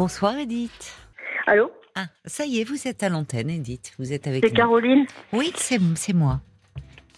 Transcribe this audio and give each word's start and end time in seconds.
bonsoir 0.00 0.38
Edith. 0.38 0.96
Allô 1.46 1.70
Ah, 1.94 2.06
ça 2.24 2.46
y 2.46 2.58
est, 2.62 2.64
vous 2.64 2.88
êtes 2.88 3.02
à 3.02 3.10
l'antenne, 3.10 3.50
Edith. 3.50 3.92
Vous 3.98 4.14
êtes 4.14 4.26
avec 4.26 4.42
C'est. 4.42 4.50
Caroline 4.54 5.04
Oui, 5.34 5.52
c'est 5.56 5.78
c'est 5.94 6.14
moi. 6.14 6.40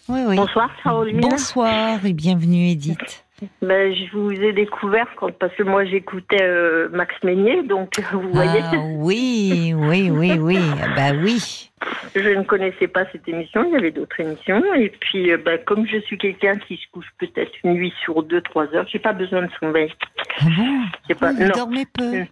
Oui, 0.09 0.19
oui. 0.27 0.35
Bonsoir 0.35 0.69
Caroline. 0.83 1.21
Bonsoir 1.21 2.05
et 2.05 2.13
bienvenue 2.13 2.71
Edith. 2.71 3.25
Ben, 3.61 3.95
je 3.95 4.11
vous 4.17 4.33
ai 4.33 4.53
découvert 4.53 5.07
quand, 5.17 5.31
parce 5.39 5.55
que 5.55 5.63
moi 5.63 5.85
j'écoutais 5.85 6.43
euh, 6.43 6.89
Max 6.93 7.15
Meignet, 7.23 7.63
donc 7.63 8.01
vous 8.13 8.33
voyez, 8.33 8.61
Ah 8.65 8.73
oui, 8.97 9.73
oui, 9.77 10.11
oui, 10.11 10.33
oui. 10.41 10.59
Ah 10.83 10.89
Bah 10.97 11.17
oui. 11.23 11.71
je 12.17 12.29
ne 12.31 12.43
connaissais 12.43 12.89
pas 12.89 13.05
cette 13.13 13.29
émission, 13.29 13.65
il 13.65 13.73
y 13.75 13.77
avait 13.77 13.93
d'autres 13.93 14.19
émissions. 14.19 14.61
Et 14.75 14.89
puis, 14.91 15.31
euh, 15.31 15.37
ben, 15.39 15.59
comme 15.65 15.87
je 15.87 15.99
suis 16.01 16.19
quelqu'un 16.19 16.57
qui 16.57 16.77
se 16.79 16.91
couche 16.93 17.07
peut-être 17.19 17.53
une 17.63 17.75
nuit 17.75 17.93
sur 18.03 18.25
deux, 18.25 18.41
trois 18.43 18.67
heures, 18.75 18.87
j'ai 18.93 18.99
pas 18.99 19.13
besoin 19.13 19.43
de 19.43 19.51
sommeil. 19.61 19.93
Ah 20.41 20.47
bon? 20.57 21.15
Pas, 21.21 21.33
Vous 21.33 21.45
non. 21.45 21.51
dormez 21.55 21.87
peu? 21.87 22.19
Mm. 22.23 22.27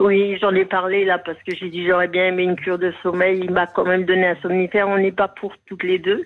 Oui, 0.00 0.36
j'en 0.40 0.54
ai 0.54 0.64
parlé 0.64 1.04
là 1.04 1.18
parce 1.18 1.38
que 1.46 1.54
j'ai 1.54 1.68
dit 1.68 1.86
j'aurais 1.86 2.08
bien 2.08 2.26
aimé 2.28 2.42
une 2.44 2.56
cure 2.56 2.78
de 2.78 2.92
sommeil. 3.02 3.40
Il 3.42 3.50
m'a 3.50 3.66
quand 3.66 3.84
même 3.84 4.04
donné 4.04 4.26
un 4.28 4.36
somnifère. 4.42 4.88
On 4.88 4.98
n'est 4.98 5.12
pas 5.12 5.28
pour 5.28 5.52
toutes 5.66 5.82
les 5.82 5.98
deux, 5.98 6.22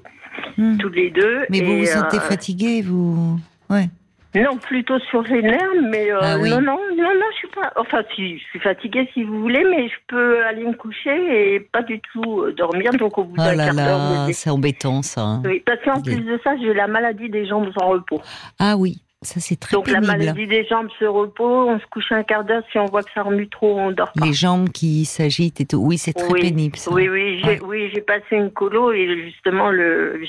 Hmm. 0.58 0.76
toutes 0.78 0.94
les 0.96 1.10
deux. 1.10 1.44
Mais 1.50 1.60
vous 1.60 1.72
Et, 1.72 1.78
vous 1.80 1.86
sentez 1.86 2.16
euh, 2.18 2.20
fatiguée, 2.20 2.82
vous? 2.82 3.38
Ouais. 3.68 3.86
Non, 4.32 4.56
plutôt 4.58 4.98
sur 5.00 5.22
les 5.22 5.42
nerfs, 5.42 5.58
mais 5.90 6.12
euh, 6.12 6.18
Ah 6.22 6.36
oui. 6.38 6.50
non, 6.50 6.60
non, 6.60 6.78
non, 6.96 7.02
non, 7.14 7.26
je 7.32 7.36
suis 7.38 7.48
pas. 7.48 7.72
Enfin, 7.76 8.02
si, 8.14 8.38
je 8.38 8.44
suis 8.44 8.60
fatiguée 8.60 9.08
si 9.12 9.24
vous 9.24 9.40
voulez, 9.40 9.64
mais 9.68 9.88
je 9.88 9.94
peux 10.06 10.44
aller 10.44 10.64
me 10.64 10.74
coucher 10.74 11.54
et 11.54 11.60
pas 11.60 11.82
du 11.82 12.00
tout 12.12 12.42
euh, 12.42 12.52
dormir. 12.52 12.92
Donc 12.92 13.18
au 13.18 13.24
bout 13.24 13.34
Oh 13.38 13.42
d'un 13.42 13.56
quart 13.56 13.74
d'heure, 13.74 14.28
c'est 14.32 14.50
embêtant 14.50 15.02
ça. 15.02 15.22
hein. 15.22 15.42
oui, 15.44 15.62
parce 15.66 15.80
qu'en 15.82 16.00
plus 16.00 16.20
de 16.20 16.38
ça, 16.44 16.52
j'ai 16.60 16.72
la 16.74 16.86
maladie 16.86 17.28
des 17.28 17.44
jambes 17.46 17.70
sans 17.76 17.88
repos. 17.88 18.20
Ah 18.60 18.76
oui, 18.76 19.00
ça 19.22 19.38
c'est 19.38 19.56
très 19.56 19.76
Donc 19.76 19.88
la 19.88 20.00
maladie 20.00 20.46
des 20.46 20.64
jambes 20.66 20.88
sans 20.98 21.12
repos, 21.12 21.68
on 21.68 21.78
se 21.78 21.84
couche 21.90 22.10
un 22.10 22.22
quart 22.22 22.44
d'heure. 22.44 22.62
Si 22.72 22.78
on 22.78 22.86
voit 22.86 23.02
que 23.02 23.10
ça 23.14 23.22
remue 23.22 23.48
trop, 23.48 23.78
on 23.78 23.90
dort 23.90 24.12
pas. 24.12 24.24
Les 24.24 24.32
jambes 24.32 24.70
qui 24.70 25.04
s'agitent 25.04 25.60
et 25.60 25.66
tout. 25.66 25.76
Oui, 25.76 25.98
c'est 25.98 26.14
très 26.14 26.32
Oui, 26.32 26.40
pénible 26.40 26.76
ça. 26.78 26.90
Oui, 26.90 27.08
oui, 27.08 27.38
j'ai 27.42 27.50
Ouais. 27.50 27.60
oui, 27.62 27.90
j'ai 27.92 28.00
passé 28.00 28.24
une 28.36 28.50
colo 28.50 28.92
et 28.92 29.24
justement, 29.26 29.70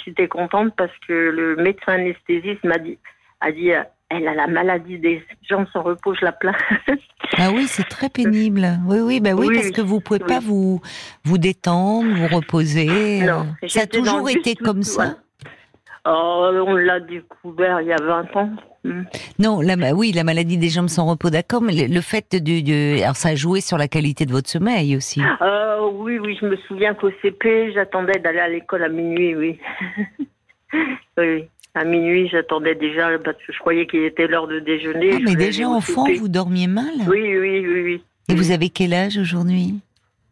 j'étais 0.06 0.28
contente 0.28 0.73
parce 0.75 0.92
que 1.08 1.14
le 1.14 1.56
médecin 1.56 1.94
anesthésiste 1.94 2.64
m'a 2.66 2.78
dit, 2.80 2.98
a 3.39 3.52
dit, 3.53 3.72
euh, 3.72 3.81
elle 4.09 4.28
a 4.28 4.33
la 4.33 4.48
maladie 4.48 4.98
des 5.00 5.23
jambes 5.50 5.67
sans 5.72 5.83
repos, 5.83 6.14
je 6.14 6.26
la 6.26 6.31
plains. 6.33 6.55
Ah 7.38 7.50
oui, 7.55 7.66
c'est 7.66 7.88
très 7.88 8.09
pénible. 8.09 8.67
Oui, 8.86 9.00
oui, 9.00 9.20
bah 9.22 9.30
oui, 9.33 9.48
Oui, 9.48 9.55
parce 9.55 9.72
que 9.72 9.80
vous 9.80 10.02
pouvez 10.02 10.20
oui. 10.22 10.28
pas 10.28 10.42
vous 10.42 10.81
vous 11.23 11.38
détendre, 11.38 12.14
vous 12.14 12.36
reposer. 12.36 13.22
Non, 13.22 13.48
Ça 13.67 13.83
a 13.83 13.88
toujours 13.88 14.30
été 14.30 14.55
comme 14.55 14.83
ça. 14.83 15.16
Oh, 16.05 16.49
on 16.66 16.75
l'a 16.75 16.99
découvert 16.99 17.81
il 17.81 17.88
y 17.88 17.94
a 17.94 18.02
20 18.02 18.35
ans. 18.35 18.49
Hmm. 18.83 19.03
Non, 19.38 19.61
la, 19.61 19.75
oui, 19.94 20.11
la 20.11 20.23
maladie 20.23 20.58
des 20.58 20.69
jambes 20.69 20.89
sans 20.89 21.05
repos, 21.05 21.30
d'accord, 21.30 21.61
mais 21.61 21.73
le, 21.73 21.93
le 21.93 22.02
fait 22.02 22.35
de, 22.35 23.03
alors 23.03 23.16
ça 23.16 23.30
a 23.30 23.35
joué 23.35 23.61
sur 23.61 23.77
la 23.77 23.88
qualité 23.88 24.25
de 24.25 24.31
votre 24.31 24.49
sommeil 24.49 24.95
aussi. 24.95 25.21
Euh, 25.41 25.88
oui, 25.93 26.17
oui, 26.17 26.35
je 26.41 26.47
me 26.47 26.58
souviens 26.67 26.95
qu'au 26.95 27.11
CP, 27.21 27.73
j'attendais 27.73 28.19
d'aller 28.19 28.39
à 28.39 28.47
l'école 28.47 28.83
à 28.83 28.89
minuit, 28.89 29.35
oui. 29.35 29.59
oui. 31.17 31.45
À 31.75 31.85
minuit, 31.85 32.27
j'attendais 32.30 32.75
déjà 32.75 33.17
parce 33.19 33.38
que 33.38 33.53
je 33.53 33.59
croyais 33.59 33.86
qu'il 33.86 34.03
était 34.03 34.27
l'heure 34.27 34.47
de 34.47 34.59
déjeuner. 34.59 35.11
Ah, 35.13 35.19
mais 35.23 35.36
déjà 35.36 35.69
enfant, 35.69 36.05
vous 36.17 36.27
dormiez 36.27 36.67
mal? 36.67 36.91
Oui, 37.08 37.38
oui, 37.38 37.65
oui, 37.65 37.81
oui. 37.83 38.03
Et 38.27 38.36
vous 38.36 38.52
avez 38.52 38.69
quel 38.69 38.93
âge 38.93 39.17
aujourd'hui? 39.17 39.75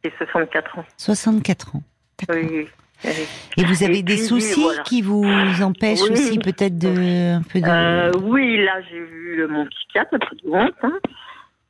J'ai 0.04 0.11
64 0.17 0.80
ans. 0.80 0.86
64 0.98 1.76
ans. 1.76 1.83
Oui, 2.30 2.48
oui. 2.52 2.67
Et 3.05 3.64
vous 3.64 3.83
avez 3.83 4.00
Et 4.00 4.03
des 4.03 4.16
puis, 4.16 4.23
soucis 4.25 4.61
voilà. 4.61 4.83
qui 4.83 5.02
vous 5.02 5.25
empêchent 5.61 6.02
Oui. 6.03 6.11
aussi 6.11 6.38
peut-être 6.39 6.78
de 6.78 7.36
un 7.38 7.42
peu 7.42 7.59
de. 7.61 7.66
Euh, 7.67 8.11
oui, 8.23 8.58
là, 8.64 8.81
j'ai 8.89 9.00
vu 9.00 9.47
mon 9.47 9.66
psychiatre, 9.67 10.16
honte. 10.45 10.73
hein. 10.83 11.00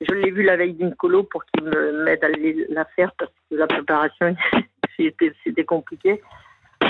Je 0.02 0.13
l'ai 0.13 0.31
vu 0.31 0.44
la 0.44 0.55
veille 0.55 0.73
d'une 0.73 0.95
colo 0.95 1.23
pour 1.23 1.44
qu'il 1.45 1.63
me- 1.66 2.03
m'aide 2.05 2.23
à 2.23 2.30
la 2.69 2.85
faire 2.95 3.11
parce 3.17 3.31
que 3.50 3.55
la 3.57 3.67
préparation, 3.67 4.35
c'était 4.97 5.66
compliqué. 5.66 6.22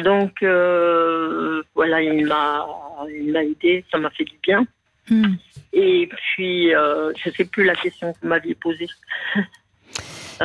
Donc, 0.04 0.44
euh, 0.44 1.62
voilà, 1.76 2.02
il 2.02 2.26
m'a 2.28 2.66
il 3.10 3.32
m'a 3.32 3.44
aidé, 3.44 3.84
ça 3.92 3.98
m'a 3.98 4.10
fait 4.12 4.24
du 4.26 4.38
bien. 4.44 4.66
Hmm. 5.10 5.34
Et 5.74 6.08
puis, 6.08 6.74
euh, 6.76 7.12
je 7.18 7.30
sais 7.32 7.46
plus 7.46 7.64
la 7.66 7.74
question 7.76 8.14
que 8.14 8.20
vous 8.22 8.28
m'aviez 8.28 8.54
posée. 8.56 8.88
Moi 9.36 9.44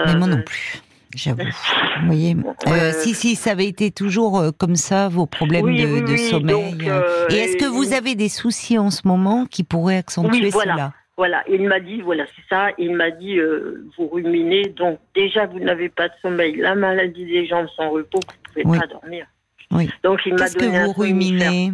Euh, 0.07 0.15
non 0.15 0.43
plus. 0.43 0.81
J'avoue. 1.15 1.43
Vous 2.01 2.07
voyez. 2.07 2.37
Euh, 2.67 2.93
si 2.93 3.15
si 3.15 3.37
ça 3.37 3.53
avait 3.53 3.67
été 3.69 3.91
toujours 3.91 4.39
euh, 4.39 4.51
comme 4.51 4.75
ça 4.77 5.09
vos 5.09 5.27
problèmes 5.27 5.65
Oui, 5.65 5.81
de, 5.83 5.87
oui, 5.87 6.01
de 6.03 6.07
oui, 6.13 6.19
sommeil. 6.19 6.73
donc, 6.73 6.83
euh, 6.89 7.27
et 7.31 7.35
est-ce 7.37 7.57
que 7.57 7.67
vous 7.67 7.93
avez 7.93 8.15
des 8.17 8.29
soucis 8.29 8.79
en 8.79 8.91
ce 8.91 9.07
moment 9.07 9.47
qui 9.47 9.63
pourraient 9.63 9.97
accentuer 9.99 10.45
Oui, 10.47 10.51
voilà. 10.51 10.73
cela? 10.75 10.93
Voilà, 11.17 11.45
il 11.49 11.63
m'a 11.69 11.79
dit, 11.79 12.01
voilà, 12.01 12.25
c'est 12.35 12.43
ça, 12.53 12.71
il 12.77 12.97
m'a 12.97 13.13
dit, 13.13 13.39
euh, 13.39 13.87
vous 13.97 14.09
ruminez, 14.09 14.65
donc 14.77 14.99
déjà 15.15 15.47
vous 15.47 15.61
n'avez 15.61 15.89
pas 15.89 16.09
de 16.09 16.15
sommeil, 16.21 16.57
la 16.57 16.75
maladie 16.75 17.25
des 17.25 17.47
jambes 17.47 17.69
sans 17.77 17.91
repos, 17.91 18.19
vous 18.19 18.53
pouvez 18.53 18.63
Oui. 18.67 18.79
pas 18.81 18.87
dormir. 18.89 19.25
Oui. 19.71 19.89
Donc 20.03 20.19
il 20.27 20.33
m'a 20.35 20.41
Qu'est-ce 20.47 20.57
que 20.57 20.65
vous 20.65 20.93
ruminez? 20.93 21.73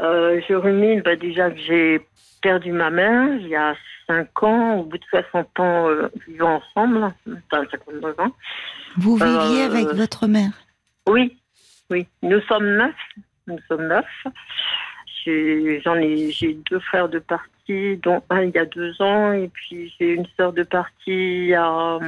Euh, 0.00 0.40
Je 0.48 0.54
rumine, 0.54 1.00
bah, 1.02 1.16
déjà 1.16 1.50
que 1.50 1.58
j'ai 1.58 2.00
perdu 2.42 2.72
ma 2.72 2.90
mère 2.90 3.34
il 3.40 3.48
y 3.48 3.56
a 3.56 3.74
5 4.06 4.42
ans, 4.42 4.74
au 4.80 4.84
bout 4.84 4.98
de 4.98 5.04
60 5.10 5.58
ans 5.60 5.88
euh, 5.88 6.08
vivant 6.28 6.60
ensemble, 6.74 7.12
enfin 7.50 7.64
59 7.70 8.20
ans. 8.20 8.32
Vous 8.98 9.16
viviez 9.16 9.64
Euh, 9.64 9.66
avec 9.66 9.88
votre 9.94 10.26
mère? 10.26 10.52
Oui, 11.08 11.36
oui, 11.90 12.06
nous 12.22 12.40
sommes 12.42 12.76
neuf, 12.76 12.94
nous 13.46 13.58
sommes 13.68 13.86
neuf. 13.88 14.06
J'ai- 15.24 15.80
J'en 15.84 15.96
ai, 15.96 16.30
j'ai 16.30 16.56
deux 16.70 16.78
frères 16.80 17.08
de 17.08 17.18
partie, 17.18 17.96
dont 17.96 18.22
un 18.30 18.42
il 18.42 18.50
y 18.54 18.58
a 18.58 18.64
deux 18.66 19.00
ans, 19.02 19.32
et 19.32 19.48
puis 19.48 19.92
j'ai 19.98 20.12
une 20.14 20.26
sœur 20.36 20.52
de 20.52 20.62
partie 20.62 20.92
il 21.06 21.46
y 21.48 21.54
a 21.54 21.98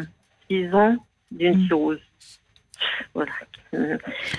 six 0.49 0.73
ans, 0.75 0.97
d'une 1.33 1.57
Mm. 1.65 1.67
cirrhose. 1.69 2.01
Voilà. 3.15 3.33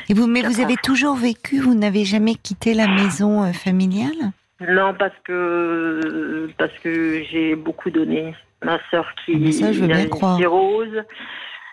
Et 0.10 0.14
vous, 0.14 0.28
mais 0.28 0.42
vous 0.42 0.60
avez 0.62 0.76
toujours 0.78 1.16
vécu, 1.16 1.60
vous 1.60 1.76
n'avez 1.76 2.06
jamais 2.06 2.36
quitté 2.36 2.74
la 2.74 2.88
maison 2.88 3.44
euh, 3.44 3.52
familiale? 3.54 4.32
Non, 4.68 4.94
parce 4.98 5.14
que 5.24 6.50
parce 6.58 6.74
que 6.84 7.24
j'ai 7.32 7.56
beaucoup 7.56 7.90
donné. 7.90 8.36
Ma 8.62 8.78
sœur 8.92 9.08
qui 9.26 9.62
Ah, 9.64 9.68
a 9.68 10.02
une 10.02 10.10
croire. 10.10 10.38
cirrhose. 10.38 11.04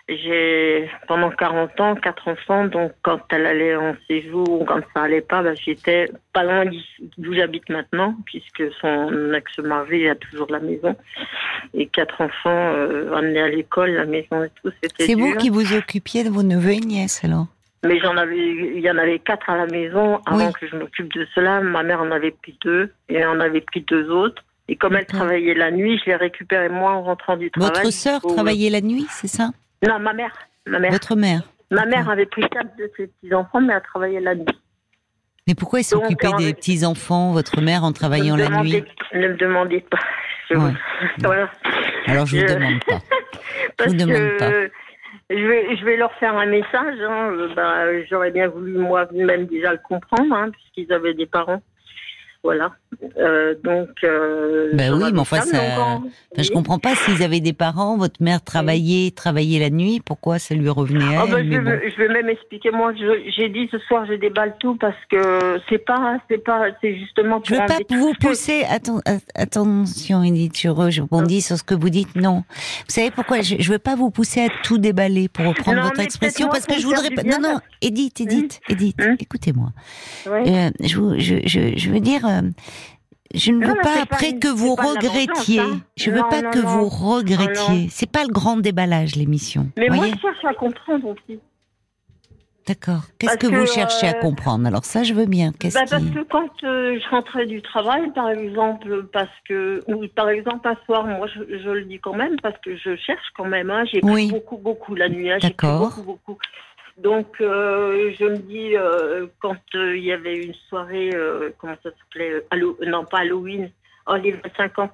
J'ai 0.09 0.89
pendant 1.09 1.29
40 1.31 1.81
ans, 1.81 1.95
quatre 1.95 2.29
enfants, 2.29 2.65
donc 2.67 2.93
quand 3.01 3.19
elle 3.29 3.45
allait 3.45 3.75
en 3.75 3.93
séjour, 4.07 4.63
quand 4.65 4.79
ça 4.95 5.03
allait 5.03 5.19
pas, 5.19 5.43
bah, 5.43 5.53
j'étais 5.53 6.09
pas 6.31 6.43
loin 6.43 6.63
d'où 7.17 7.33
j'habite 7.33 7.67
maintenant, 7.69 8.15
puisque 8.25 8.63
son 8.79 9.33
ex-mari 9.33 10.07
a 10.07 10.15
toujours 10.15 10.47
la 10.49 10.61
maison. 10.61 10.95
Et 11.73 11.87
quatre 11.87 12.21
enfants 12.21 12.71
euh, 12.73 13.13
amenés 13.13 13.41
à 13.41 13.49
l'école, 13.49 13.91
la 13.91 14.05
maison 14.05 14.43
et 14.45 14.49
tout, 14.63 14.71
c'était 14.81 15.03
C'est 15.07 15.15
vous 15.15 15.35
qui 15.35 15.49
vous 15.49 15.73
occupiez 15.75 16.23
de 16.23 16.29
vos 16.29 16.43
neveux 16.43 16.71
et 16.71 16.79
nièces 16.79 17.25
alors? 17.25 17.47
Mais 17.85 17.99
j'en 17.99 18.15
avais, 18.15 18.37
il 18.37 18.79
y 18.79 18.89
en 18.89 18.97
avait 18.97 19.19
quatre 19.19 19.49
à 19.49 19.57
la 19.57 19.65
maison 19.67 20.19
avant 20.25 20.47
Oui. 20.47 20.53
que 20.59 20.67
je 20.67 20.75
m'occupe 20.77 21.13
de 21.13 21.27
cela. 21.35 21.59
Ma 21.59 21.83
mère 21.83 21.99
en 22.01 22.11
avait 22.11 22.31
pris 22.31 22.57
deux 22.63 22.93
et 23.09 23.25
on 23.25 23.39
avait 23.41 23.61
pris 23.61 23.81
deux 23.81 24.09
autres. 24.09 24.41
Et 24.69 24.77
comme 24.77 24.95
elle 24.95 25.05
travaillait 25.05 25.53
la 25.53 25.69
nuit, 25.69 25.99
je 26.03 26.11
les 26.11 26.15
récupérais 26.15 26.69
moi 26.69 26.91
en 26.93 27.03
rentrant 27.03 27.35
du 27.35 27.51
travail. 27.51 27.71
Votre 27.75 27.91
sœur 27.91 28.21
Pour- 28.21 28.33
travaillait 28.35 28.69
la 28.69 28.81
nuit, 28.81 29.05
c'est 29.09 29.27
ça? 29.27 29.51
Non, 29.85 29.99
ma 29.99 30.13
mère. 30.13 30.31
Ma 30.65 30.79
mère. 30.79 30.91
Votre 30.91 31.15
mère 31.15 31.41
Ma 31.71 31.85
mère 31.85 32.09
avait 32.09 32.25
pris 32.25 32.41
quatre 32.49 32.75
de 32.77 32.89
ses 32.95 33.07
petits 33.07 33.33
enfants, 33.33 33.59
mais 33.61 33.73
elle 33.73 33.81
travaillait 33.81 34.21
la 34.21 34.35
nuit. 34.35 34.45
Mais 35.47 35.55
pourquoi 35.55 35.79
elle 35.79 35.85
s'occupait 35.85 36.31
des 36.37 36.53
petits-enfants, 36.53 37.31
votre 37.31 37.61
mère, 37.61 37.83
en 37.83 37.91
travaillant 37.93 38.35
ne 38.35 38.43
la 38.43 38.61
nuit 38.63 38.83
Ne 39.13 39.27
me 39.29 39.35
demandez 39.35 39.81
pas. 39.81 39.99
Je 40.49 40.55
Ouais. 40.57 40.71
Voilà. 41.19 41.49
Alors 42.07 42.25
je 42.25 42.37
vous 42.37 42.47
Je- 42.47 42.53
demande 42.53 42.83
pas. 42.85 42.99
Parce 43.77 43.91
vous 43.91 43.97
demande 43.97 44.15
que 44.17 44.37
pas. 44.39 44.51
je 45.29 45.35
vais, 45.35 45.75
je 45.77 45.85
vais 45.85 45.97
leur 45.97 46.13
faire 46.15 46.35
un 46.35 46.45
message. 46.45 46.99
hein. 47.01 47.29
Euh, 47.31 47.53
bah, 47.55 48.03
J'aurais 48.09 48.31
bien 48.31 48.47
voulu 48.47 48.77
moi-même 48.77 49.45
déjà 49.45 49.71
le 49.73 49.79
comprendre, 49.79 50.33
hein, 50.35 50.49
puisqu'ils 50.51 50.91
avaient 50.93 51.13
des 51.13 51.25
parents. 51.25 51.61
Voilà. 52.43 52.71
Euh, 53.17 53.55
donc. 53.63 53.89
Euh, 54.03 54.69
Ben 54.73 54.93
oui, 54.93 55.11
mais 55.13 55.19
enfin, 55.19 55.41
ça, 55.41 55.99
je 56.37 56.49
comprends 56.51 56.79
pas 56.79 56.95
s'ils 56.95 57.21
avaient 57.23 57.39
des 57.41 57.51
parents, 57.53 57.97
votre 57.97 58.21
mère 58.23 58.41
travaillait, 58.41 59.11
travaillait 59.11 59.59
la 59.59 59.69
nuit, 59.69 60.01
pourquoi 60.05 60.39
ça 60.39 60.55
lui 60.55 60.69
revenait 60.69 61.03
à 61.03 61.25
elle 61.25 61.31
bah, 61.31 61.37
je, 61.43 61.57
bon. 61.57 61.63
vais, 61.69 61.91
je 61.91 61.97
vais 61.97 62.07
même 62.07 62.29
expliquer. 62.29 62.71
Moi, 62.71 62.93
j'ai 62.95 63.49
dit 63.49 63.67
ce 63.71 63.79
soir, 63.79 64.05
je 64.07 64.13
déballe 64.13 64.55
tout 64.59 64.75
parce 64.75 64.95
que 65.11 65.59
c'est 65.67 65.79
pas, 65.83 66.19
c'est 66.29 66.37
pas, 66.43 66.67
c'est 66.81 66.95
justement 66.97 67.39
pour 67.41 67.47
Je 67.47 67.55
veux 67.55 67.65
pas 67.65 67.79
vous 67.89 68.13
pousser. 68.19 68.63
Atten- 68.69 69.01
attention, 69.35 70.23
Edith, 70.23 70.57
je, 70.59 70.69
re- 70.69 70.91
je 70.91 71.01
rebondis 71.01 71.41
sur 71.41 71.57
ce 71.57 71.63
que 71.63 71.75
vous 71.75 71.89
dites. 71.89 72.15
Non. 72.15 72.43
Vous 72.47 72.85
savez 72.93 73.11
pourquoi 73.11 73.41
je, 73.41 73.55
je 73.59 73.71
veux 73.71 73.79
pas 73.79 73.95
vous 73.95 74.11
pousser 74.11 74.41
à 74.41 74.47
tout 74.63 74.77
déballer 74.77 75.27
pour 75.27 75.45
reprendre 75.45 75.77
Non, 75.77 75.83
votre 75.83 75.99
expression, 75.99 76.47
parce 76.49 76.65
que 76.65 76.79
je 76.79 76.85
voudrais 76.85 77.09
pas. 77.11 77.23
Non, 77.23 77.39
non, 77.41 77.59
Edith, 77.81 78.21
Edith, 78.21 78.59
Edith, 78.69 78.95
Hum. 79.01 79.15
écoutez-moi. 79.19 79.69
Ouais. 80.29 80.43
Euh, 80.47 80.69
je 80.81 81.89
veux 81.89 81.99
dire. 81.99 82.26
Euh, 82.27 82.41
je 83.33 83.51
ne 83.51 83.59
Non, 83.59 83.67
veux 83.69 83.75
pas 83.81 84.01
après 84.01 84.29
une- 84.31 84.39
que 84.39 84.47
vous 84.47 84.75
regrettiez. 84.75 85.59
vengeance, 85.59 85.75
hein. 85.75 85.81
Je 85.97 86.11
veux 86.11 86.21
Non, 86.21 86.29
pas 86.29 86.41
non, 86.41 86.51
que 86.51 86.59
non. 86.59 86.67
vous 86.67 86.89
regrettiez. 86.89 87.87
C'est 87.89 88.09
pas 88.11 88.23
le 88.23 88.29
grand 88.31 88.57
déballage 88.57 89.15
l'émission. 89.15 89.67
Mais 89.77 89.89
moi, 89.89 90.05
je 90.07 90.19
cherche 90.21 90.45
à 90.45 90.53
comprendre 90.53 91.07
aussi. 91.09 91.39
D'accord. 92.67 93.03
Qu'est-ce 93.17 93.37
que, 93.37 93.47
vous 93.47 93.65
cherchez 93.65 94.07
à 94.07 94.11
euh, 94.17 94.19
comprendre? 94.19 94.67
Alors 94.67 94.83
ça, 94.83 95.03
je 95.03 95.13
veux 95.13 95.25
bien. 95.25 95.53
Qu'est-ce 95.57 95.75
Bah, 95.75 95.85
qui... 95.85 95.89
parce 95.89 96.03
que 96.03 96.23
quand 96.29 96.49
euh, 96.65 96.99
je 96.99 97.09
rentrais 97.09 97.45
du 97.45 97.61
travail, 97.61 98.11
par 98.13 98.29
exemple, 98.29 99.07
parce 99.13 99.29
que, 99.47 99.81
ou 99.87 100.05
par 100.13 100.27
exemple 100.27 100.67
un 100.67 100.75
soir, 100.85 101.05
moi 101.07 101.27
je, 101.33 101.59
je 101.63 101.69
le 101.69 101.85
dis 101.85 101.97
quand 101.99 102.13
même, 102.13 102.35
parce 102.43 102.57
que 102.59 102.75
je 102.75 102.97
cherche 102.97 103.23
quand 103.37 103.45
même, 103.45 103.69
hein, 103.71 103.85
j'ai 103.89 104.01
Oui. 104.03 104.29
beaucoup, 104.29 104.57
beaucoup 104.57 104.95
la 104.95 105.07
nuit, 105.07 105.31
hein, 105.31 105.37
D'accord. 105.41 105.79
beaucoup, 105.95 106.03
beaucoup. 106.03 106.37
Donc 106.97 107.27
euh, 107.41 108.11
je 108.19 108.25
me 108.25 108.37
dis, 108.37 108.75
euh, 108.75 109.27
quand 109.39 109.55
euh, 109.75 109.95
il 109.97 110.03
y 110.03 110.11
avait 110.11 110.43
une 110.45 110.53
soirée, 110.67 111.11
comment 111.59 111.75
ça 111.83 111.89
s'appelait 111.91 112.43
Non, 112.87 113.05
pas 113.05 113.19
Halloween, 113.19 113.69
oh, 114.07 114.15
les 114.15 114.31
25 114.31 114.79
ans, 114.79 114.89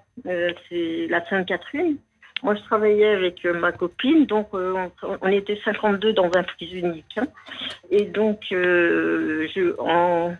c'est 0.69 1.07
la 1.09 1.25
Sainte-Catherine. 1.29 1.97
Moi, 2.41 2.55
je 2.55 2.61
travaillais 2.63 3.07
avec 3.15 3.45
ma 3.45 3.71
copine, 3.71 4.25
donc 4.25 4.49
on, 4.53 4.91
on 5.21 5.27
était 5.29 5.57
52 5.63 6.11
dans 6.11 6.29
un 6.35 6.43
prise 6.43 6.73
unique. 6.73 7.05
hein. 7.17 7.25
Et 7.89 8.03
donc, 8.03 8.39
je, 8.49 9.73
en, 9.79 10.35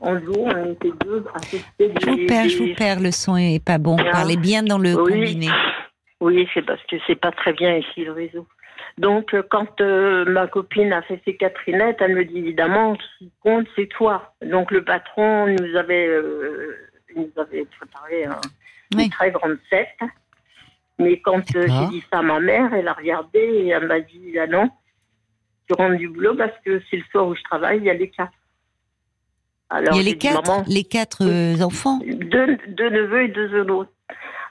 en 0.00 0.12
lot, 0.14 0.46
on 0.46 0.72
était 0.72 0.92
deux 1.04 1.24
à 1.34 1.40
tester 1.40 1.92
Je 2.00 2.06
vous 2.08 2.16
des- 2.16 2.24
perds, 2.26 2.48
je 2.48 2.58
des- 2.58 2.68
vous 2.70 2.74
perds. 2.74 3.00
Le 3.00 3.10
son 3.10 3.36
est 3.36 3.62
pas 3.62 3.76
bon. 3.76 3.96
Ah. 4.00 4.12
Parlez 4.12 4.38
bien 4.38 4.62
dans 4.62 4.78
le 4.78 4.94
Oui. 4.94 5.12
combiné. 5.12 5.48
Oui, 6.22 6.48
c'est 6.54 6.62
parce 6.64 6.82
que 6.90 6.96
c'est 7.06 7.20
pas 7.20 7.32
très 7.32 7.52
bien 7.52 7.76
ici 7.76 8.04
le 8.04 8.12
réseau. 8.12 8.46
Donc, 8.98 9.34
euh, 9.34 9.42
quand 9.50 9.80
euh, 9.80 10.24
ma 10.24 10.46
copine 10.46 10.92
a 10.92 11.02
fait 11.02 11.20
ses 11.24 11.36
Catherinettes, 11.36 11.98
elle 12.00 12.14
me 12.16 12.24
dit 12.24 12.38
évidemment, 12.38 12.96
ce 12.96 13.18
qui 13.24 13.30
compte, 13.42 13.66
c'est 13.76 13.88
toi. 13.88 14.34
Donc, 14.42 14.70
le 14.70 14.82
patron 14.84 15.46
nous 15.48 15.76
avait, 15.76 16.06
euh, 16.06 16.74
nous 17.14 17.30
avait 17.36 17.66
préparé 17.78 18.24
un- 18.24 18.40
Oui. 18.94 19.04
une 19.04 19.10
très 19.10 19.30
grande 19.32 19.58
fête. 19.68 19.88
Mais 20.98 21.20
quand 21.20 21.42
euh, 21.56 21.66
j'ai 21.68 21.86
dit 21.88 22.04
ça 22.10 22.20
à 22.20 22.22
ma 22.22 22.40
mère, 22.40 22.72
elle 22.72 22.88
a 22.88 22.94
regardé 22.94 23.38
et 23.38 23.68
elle 23.68 23.86
m'a 23.86 24.00
dit 24.00 24.38
ah 24.38 24.46
non, 24.46 24.70
tu 25.68 25.74
rentres 25.74 25.98
du 25.98 26.08
boulot 26.08 26.34
parce 26.34 26.54
que 26.64 26.80
c'est 26.90 26.96
le 26.96 27.02
soir 27.12 27.26
où 27.26 27.34
je 27.34 27.42
travaille, 27.42 27.78
il 27.78 27.84
y 27.84 27.90
a 27.90 27.94
les 27.94 28.08
quatre. 28.08 28.32
Alors, 29.68 29.94
Il 29.94 29.96
y 29.98 30.00
a 30.00 30.04
les 30.04 30.12
dit, 30.12 30.18
quatre, 30.18 30.48
Maman, 30.48 30.64
les 30.68 30.84
quatre 30.84 31.62
enfants. 31.62 31.98
deux, 32.02 32.56
deux 32.68 32.88
neveux 32.88 33.24
et 33.24 33.28
deux 33.28 33.60
autres. 33.68 33.90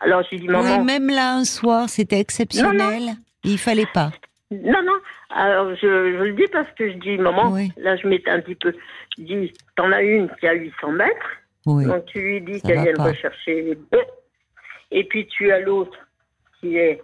Alors, 0.02 0.22
j'ai 0.30 0.38
dit 0.38 0.48
maman. 0.48 0.78
Oui, 0.80 0.84
même 0.86 1.08
là, 1.10 1.34
un 1.34 1.46
soir, 1.46 1.90
c'était 1.90 2.20
exceptionnel. 2.20 3.16
Il 3.44 3.58
fallait 3.58 3.88
pas. 3.92 4.12
Non, 4.52 4.82
non. 4.84 5.00
Alors, 5.32 5.74
je, 5.76 5.78
je 6.18 6.24
le 6.24 6.34
dis 6.34 6.48
parce 6.52 6.70
que 6.78 6.92
je 6.92 6.98
dis, 6.98 7.18
maman, 7.18 7.52
Oui. 7.52 7.72
là, 7.78 7.96
je 7.96 8.08
m'étais 8.08 8.30
un 8.30 8.42
petit 8.42 8.56
peu. 8.56 8.74
Je 9.18 9.24
dis, 9.24 9.54
t'en 9.76 9.92
as 9.92 10.04
une 10.04 10.30
qui 10.40 10.48
a 10.48 10.54
800 10.54 10.92
mètres, 10.92 11.30
Oui. 11.66 11.86
donc 11.86 12.06
tu 12.06 12.20
lui 12.20 12.42
dis 12.42 12.62
qu'elle 12.62 12.82
vienne 12.82 13.02
rechercher 13.02 13.62
les 13.64 13.76
deux. 13.76 14.04
Et 14.92 15.04
puis, 15.04 15.26
tu 15.28 15.52
as 15.52 15.60
l'autre 15.60 15.98
qui 16.60 16.78
est. 16.78 17.02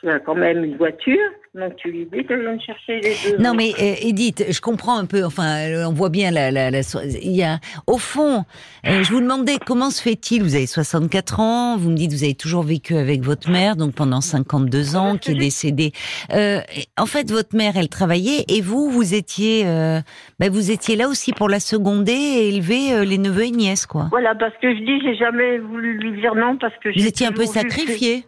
qui 0.00 0.08
a 0.08 0.18
quand 0.18 0.34
même 0.34 0.64
une 0.64 0.76
voiture, 0.76 1.30
donc 1.54 1.76
tu 1.76 1.90
lui 1.90 2.06
dis 2.10 2.24
qu'elle 2.24 2.40
vienne 2.40 2.60
chercher 2.60 3.00
les 3.00 3.14
deux. 3.30 3.36
Non 3.38 3.52
mais 3.54 3.72
euh, 3.78 3.94
Edith, 4.00 4.44
je 4.50 4.60
comprends 4.60 4.96
un 4.98 5.04
peu. 5.04 5.22
Enfin, 5.24 5.68
euh, 5.68 5.84
on 5.86 5.92
voit 5.92 6.08
bien 6.08 6.30
la, 6.30 6.50
la, 6.50 6.70
la 6.70 6.80
Il 7.22 7.32
y 7.36 7.42
a, 7.42 7.58
au 7.86 7.98
fond, 7.98 8.44
euh, 8.86 9.02
je 9.02 9.12
vous 9.12 9.20
demandais 9.20 9.56
comment 9.64 9.90
se 9.90 10.00
fait-il 10.02 10.42
Vous 10.42 10.54
avez 10.54 10.66
64 10.66 11.40
ans. 11.40 11.76
Vous 11.76 11.90
me 11.90 11.94
dites 11.96 12.12
vous 12.12 12.24
avez 12.24 12.34
toujours 12.34 12.62
vécu 12.62 12.96
avec 12.96 13.22
votre 13.22 13.50
mère, 13.50 13.76
donc 13.76 13.94
pendant 13.94 14.20
52 14.22 14.96
ans, 14.96 15.18
qui 15.18 15.32
est 15.32 15.34
décédée. 15.34 15.92
Euh, 16.32 16.60
en 16.98 17.06
fait, 17.06 17.30
votre 17.30 17.54
mère, 17.54 17.74
elle 17.76 17.88
travaillait, 17.90 18.44
et 18.48 18.60
vous, 18.62 18.90
vous 18.90 19.14
étiez, 19.14 19.64
euh, 19.66 20.00
ben, 20.38 20.50
vous 20.50 20.70
étiez 20.70 20.96
là 20.96 21.08
aussi 21.08 21.32
pour 21.32 21.48
la 21.50 21.60
seconder 21.60 22.12
et 22.12 22.48
élever 22.48 22.92
euh, 22.94 23.04
les 23.04 23.18
neveux 23.18 23.44
et 23.44 23.50
nièces, 23.50 23.84
quoi. 23.86 24.06
Voilà, 24.10 24.34
parce 24.34 24.54
que 24.62 24.74
je 24.74 24.80
dis, 24.80 25.00
j'ai 25.04 25.16
jamais 25.16 25.58
voulu 25.58 25.98
lui 25.98 26.18
dire 26.20 26.34
non, 26.34 26.56
parce 26.58 26.74
que 26.82 26.88
Vous 26.98 27.06
étiez 27.06 27.26
un 27.26 27.32
peu 27.32 27.42
que- 27.44 27.48
sacrifié. 27.50 28.24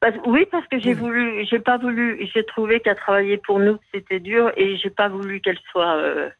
Parce- 0.00 0.16
oui, 0.26 0.46
parce 0.50 0.66
que 0.68 0.78
j'ai 0.80 0.94
voulu, 0.94 1.44
j'ai 1.50 1.58
pas 1.58 1.76
voulu, 1.76 2.26
j'ai 2.32 2.44
trouvé 2.44 2.80
qu'à 2.80 2.94
travailler 2.94 3.36
pour 3.36 3.58
nous 3.58 3.76
c'était 3.92 4.18
dur 4.20 4.50
et 4.56 4.76
j'ai 4.78 4.90
pas 4.90 5.08
voulu 5.08 5.40
qu'elle 5.40 5.58
soit. 5.70 5.96
euh, 5.96 6.30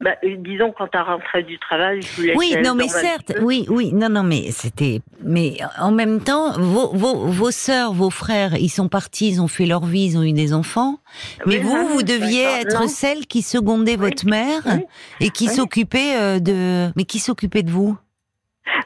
bah, 0.00 0.14
euh, 0.24 0.36
disons 0.38 0.72
quand 0.72 0.88
elle 0.94 1.02
rentrait 1.02 1.42
du 1.42 1.58
travail, 1.58 2.00
je 2.00 2.16
voulais. 2.16 2.34
Oui, 2.34 2.56
non, 2.64 2.74
mais 2.74 2.88
certes, 2.88 3.34
oui, 3.42 3.66
oui, 3.68 3.92
non, 3.92 4.08
non, 4.08 4.22
mais 4.22 4.50
c'était, 4.50 5.02
mais 5.22 5.58
en 5.78 5.92
même 5.92 6.22
temps, 6.22 6.52
vos, 6.58 6.88
vos, 6.94 7.26
vos 7.26 7.50
sœurs, 7.50 7.92
vos 7.92 8.08
frères, 8.08 8.56
ils 8.56 8.70
sont 8.70 8.88
partis, 8.88 9.28
ils 9.28 9.42
ont 9.42 9.46
fait 9.48 9.66
leur 9.66 9.84
vie, 9.84 10.06
ils 10.06 10.16
ont 10.16 10.22
eu 10.22 10.32
des 10.32 10.54
enfants, 10.54 11.00
mais 11.44 11.56
Oui, 11.56 11.58
vous, 11.58 11.76
non, 11.76 11.84
vous 11.88 12.02
deviez 12.02 12.44
être 12.62 12.80
non. 12.80 12.88
celle 12.88 13.26
qui 13.26 13.42
secondait 13.42 13.96
votre 13.96 14.24
mère 14.24 14.62
oui, 14.64 14.86
et 15.20 15.28
qui 15.28 15.48
s'occupait 15.48 16.16
euh, 16.16 16.38
de, 16.38 16.90
mais 16.96 17.04
qui 17.04 17.18
s'occupait 17.18 17.62
de 17.62 17.70
vous? 17.70 17.98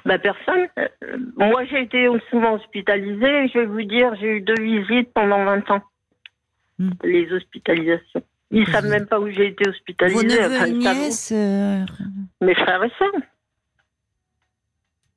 Bah 0.05 0.19
personne. 0.19 0.67
Euh, 0.79 0.89
moi 1.37 1.65
j'ai 1.67 1.83
été 1.83 2.09
souvent 2.31 2.55
hospitalisée. 2.55 3.49
Je 3.49 3.59
vais 3.61 3.67
vous 3.67 3.83
dire, 3.83 4.15
j'ai 4.21 4.37
eu 4.39 4.41
deux 4.41 4.61
visites 4.61 5.13
pendant 5.15 5.45
20 5.45 5.71
ans. 5.71 5.83
Hmm. 6.79 6.91
Les 7.05 7.31
hospitalisations. 7.33 8.23
Ils 8.51 8.67
savent 8.69 8.85
Mhm. 8.85 8.91
même 8.91 9.07
pas 9.07 9.19
où 9.21 9.29
j'ai 9.31 9.47
été 9.49 9.69
hospitalisée. 9.69 10.17
Vos 10.21 10.23
neveux 10.23 10.55
enfin, 10.57 10.67
savent 10.81 10.97
nièces 10.99 11.33
euh, 11.33 11.85
Mes 12.41 12.55
frères 12.55 12.85
et 12.85 12.93
sœurs. 12.99 13.11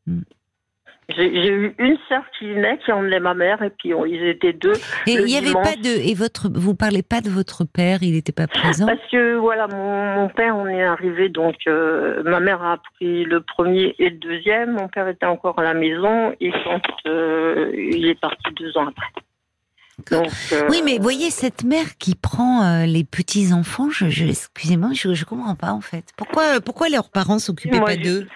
Hmm. 0.08 0.22
J'ai 1.16 1.48
eu 1.48 1.74
une 1.80 1.98
sœur 2.10 2.22
qui 2.38 2.52
venait, 2.54 2.78
qui 2.80 2.92
emmenait 2.92 3.22
ma 3.22 3.34
mère, 3.34 3.62
et 3.64 3.70
puis 3.70 3.94
on- 3.94 4.06
ils 4.06 4.24
étaient 4.28 4.52
deux. 4.52 4.74
Et 5.08 5.14
il 5.14 5.30
y 5.30 5.38
avait 5.38 5.54
pas 5.54 5.76
de, 5.78 5.88
et 6.06 6.14
votre, 6.14 6.50
vous 6.54 6.76
parlez 6.76 7.02
pas 7.02 7.22
de 7.22 7.30
votre 7.30 7.64
père, 7.64 8.00
il 8.04 8.12
n'était 8.12 8.34
pas 8.34 8.46
présent 8.48 8.86
Parce 8.86 9.00
que 9.10 9.36
voilà, 9.38 9.68
mon, 9.68 10.16
mon 10.16 10.28
père, 10.30 10.58
on 10.58 10.68
est 10.68 10.84
arrivé, 10.84 11.30
donc 11.30 11.56
euh, 11.68 12.22
ma 12.24 12.42
mère 12.42 12.62
a 12.62 12.78
pris 12.96 13.24
le 13.24 13.40
premier 13.40 13.96
et 14.00 14.10
le 14.10 14.18
deuxième. 14.18 14.74
Mon 14.74 14.90
père 14.90 15.08
était 15.08 15.26
encore 15.26 15.58
à 15.60 15.64
la 15.64 15.74
maison, 15.74 16.34
et 16.42 16.52
quand 16.52 16.82
euh, 17.08 17.72
il 17.74 18.06
est 18.08 18.20
parti 18.20 18.44
deux 18.58 18.78
ans 18.78 18.88
après. 18.90 19.08
Donc, 20.12 20.28
euh, 20.52 20.68
Oui, 20.70 20.82
mais 20.86 21.00
voyez 21.00 21.32
cette 21.32 21.64
mère 21.64 21.98
qui 21.98 22.16
prend 22.16 22.64
euh, 22.64 22.86
les 22.86 23.04
petits 23.04 23.52
enfants. 23.54 23.90
Je, 23.90 24.10
je 24.10 24.26
excusez-moi, 24.26 24.90
je, 24.94 25.14
je 25.14 25.26
comprends 25.26 25.56
pas 25.56 25.72
en 25.72 25.82
fait. 25.82 26.04
Pourquoi, 26.18 26.60
pourquoi 26.60 26.90
leurs 26.90 27.10
parents 27.10 27.40
s'occupaient 27.40 27.80
Moi, 27.80 27.88
pas 27.88 27.96
d'eux? 27.96 28.28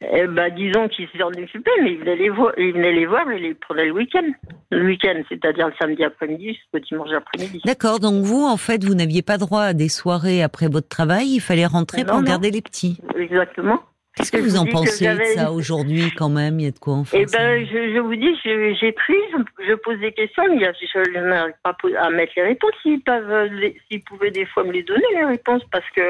Eh 0.00 0.26
ben, 0.28 0.54
disons 0.54 0.88
qu'ils 0.88 1.08
s'en 1.18 1.28
occupaient, 1.28 1.70
mais 1.82 1.92
ils 1.92 1.98
venaient 1.98 2.16
les 2.16 2.28
voir, 2.30 2.52
ils 2.56 2.72
venaient 2.72 2.92
les 2.92 3.06
voir 3.06 3.28
et 3.30 3.38
les 3.38 3.54
prenaient 3.54 3.86
le 3.86 3.92
week-end. 3.92 4.22
Le 4.70 4.84
week-end, 4.86 5.20
c'est-à-dire 5.28 5.66
le 5.68 5.74
samedi 5.80 6.04
après-midi 6.04 6.54
jusqu'au 6.54 6.78
dimanche 6.78 7.10
après-midi. 7.16 7.60
D'accord, 7.64 7.98
donc 7.98 8.22
vous, 8.24 8.44
en 8.44 8.56
fait, 8.56 8.84
vous 8.84 8.94
n'aviez 8.94 9.22
pas 9.22 9.38
droit 9.38 9.62
à 9.62 9.72
des 9.74 9.88
soirées 9.88 10.42
après 10.42 10.68
votre 10.68 10.88
travail, 10.88 11.26
il 11.34 11.40
fallait 11.40 11.66
rentrer 11.66 12.02
Non, 12.02 12.08
pour 12.08 12.16
non. 12.18 12.22
garder 12.24 12.50
les 12.50 12.62
petits. 12.62 12.98
Exactement. 13.16 13.80
Qu'est-ce 14.14 14.32
que 14.32 14.38
vous 14.38 14.56
en 14.56 14.66
pensez 14.66 15.06
de 15.06 15.22
ça 15.36 15.52
aujourd'hui 15.52 16.10
quand 16.16 16.28
même 16.28 16.58
Il 16.58 16.64
y 16.64 16.68
a 16.68 16.72
de 16.72 16.78
quoi 16.78 16.94
en 16.94 17.04
faire 17.04 17.20
Eh 17.20 17.26
ben, 17.26 17.64
je, 17.66 17.94
je 17.94 17.98
vous 18.00 18.16
dis, 18.16 18.34
j'ai 18.44 18.90
pris, 18.92 19.14
je, 19.32 19.64
je 19.68 19.74
pose 19.74 19.98
des 20.00 20.10
questions, 20.12 20.42
mais 20.48 20.58
je, 20.58 21.20
n'arrive 21.20 21.54
pas 21.62 21.76
à 22.00 22.10
mettre 22.10 22.32
les 22.36 22.42
réponses. 22.42 22.72
S'ils 22.82 23.00
peuvent, 23.02 23.44
les- 23.52 23.80
s'ils 23.88 24.02
pouvaient 24.02 24.32
des 24.32 24.44
fois 24.46 24.64
me 24.64 24.72
les 24.72 24.82
donner 24.82 25.04
les 25.14 25.24
réponses, 25.24 25.62
parce 25.70 25.88
que 25.94 26.02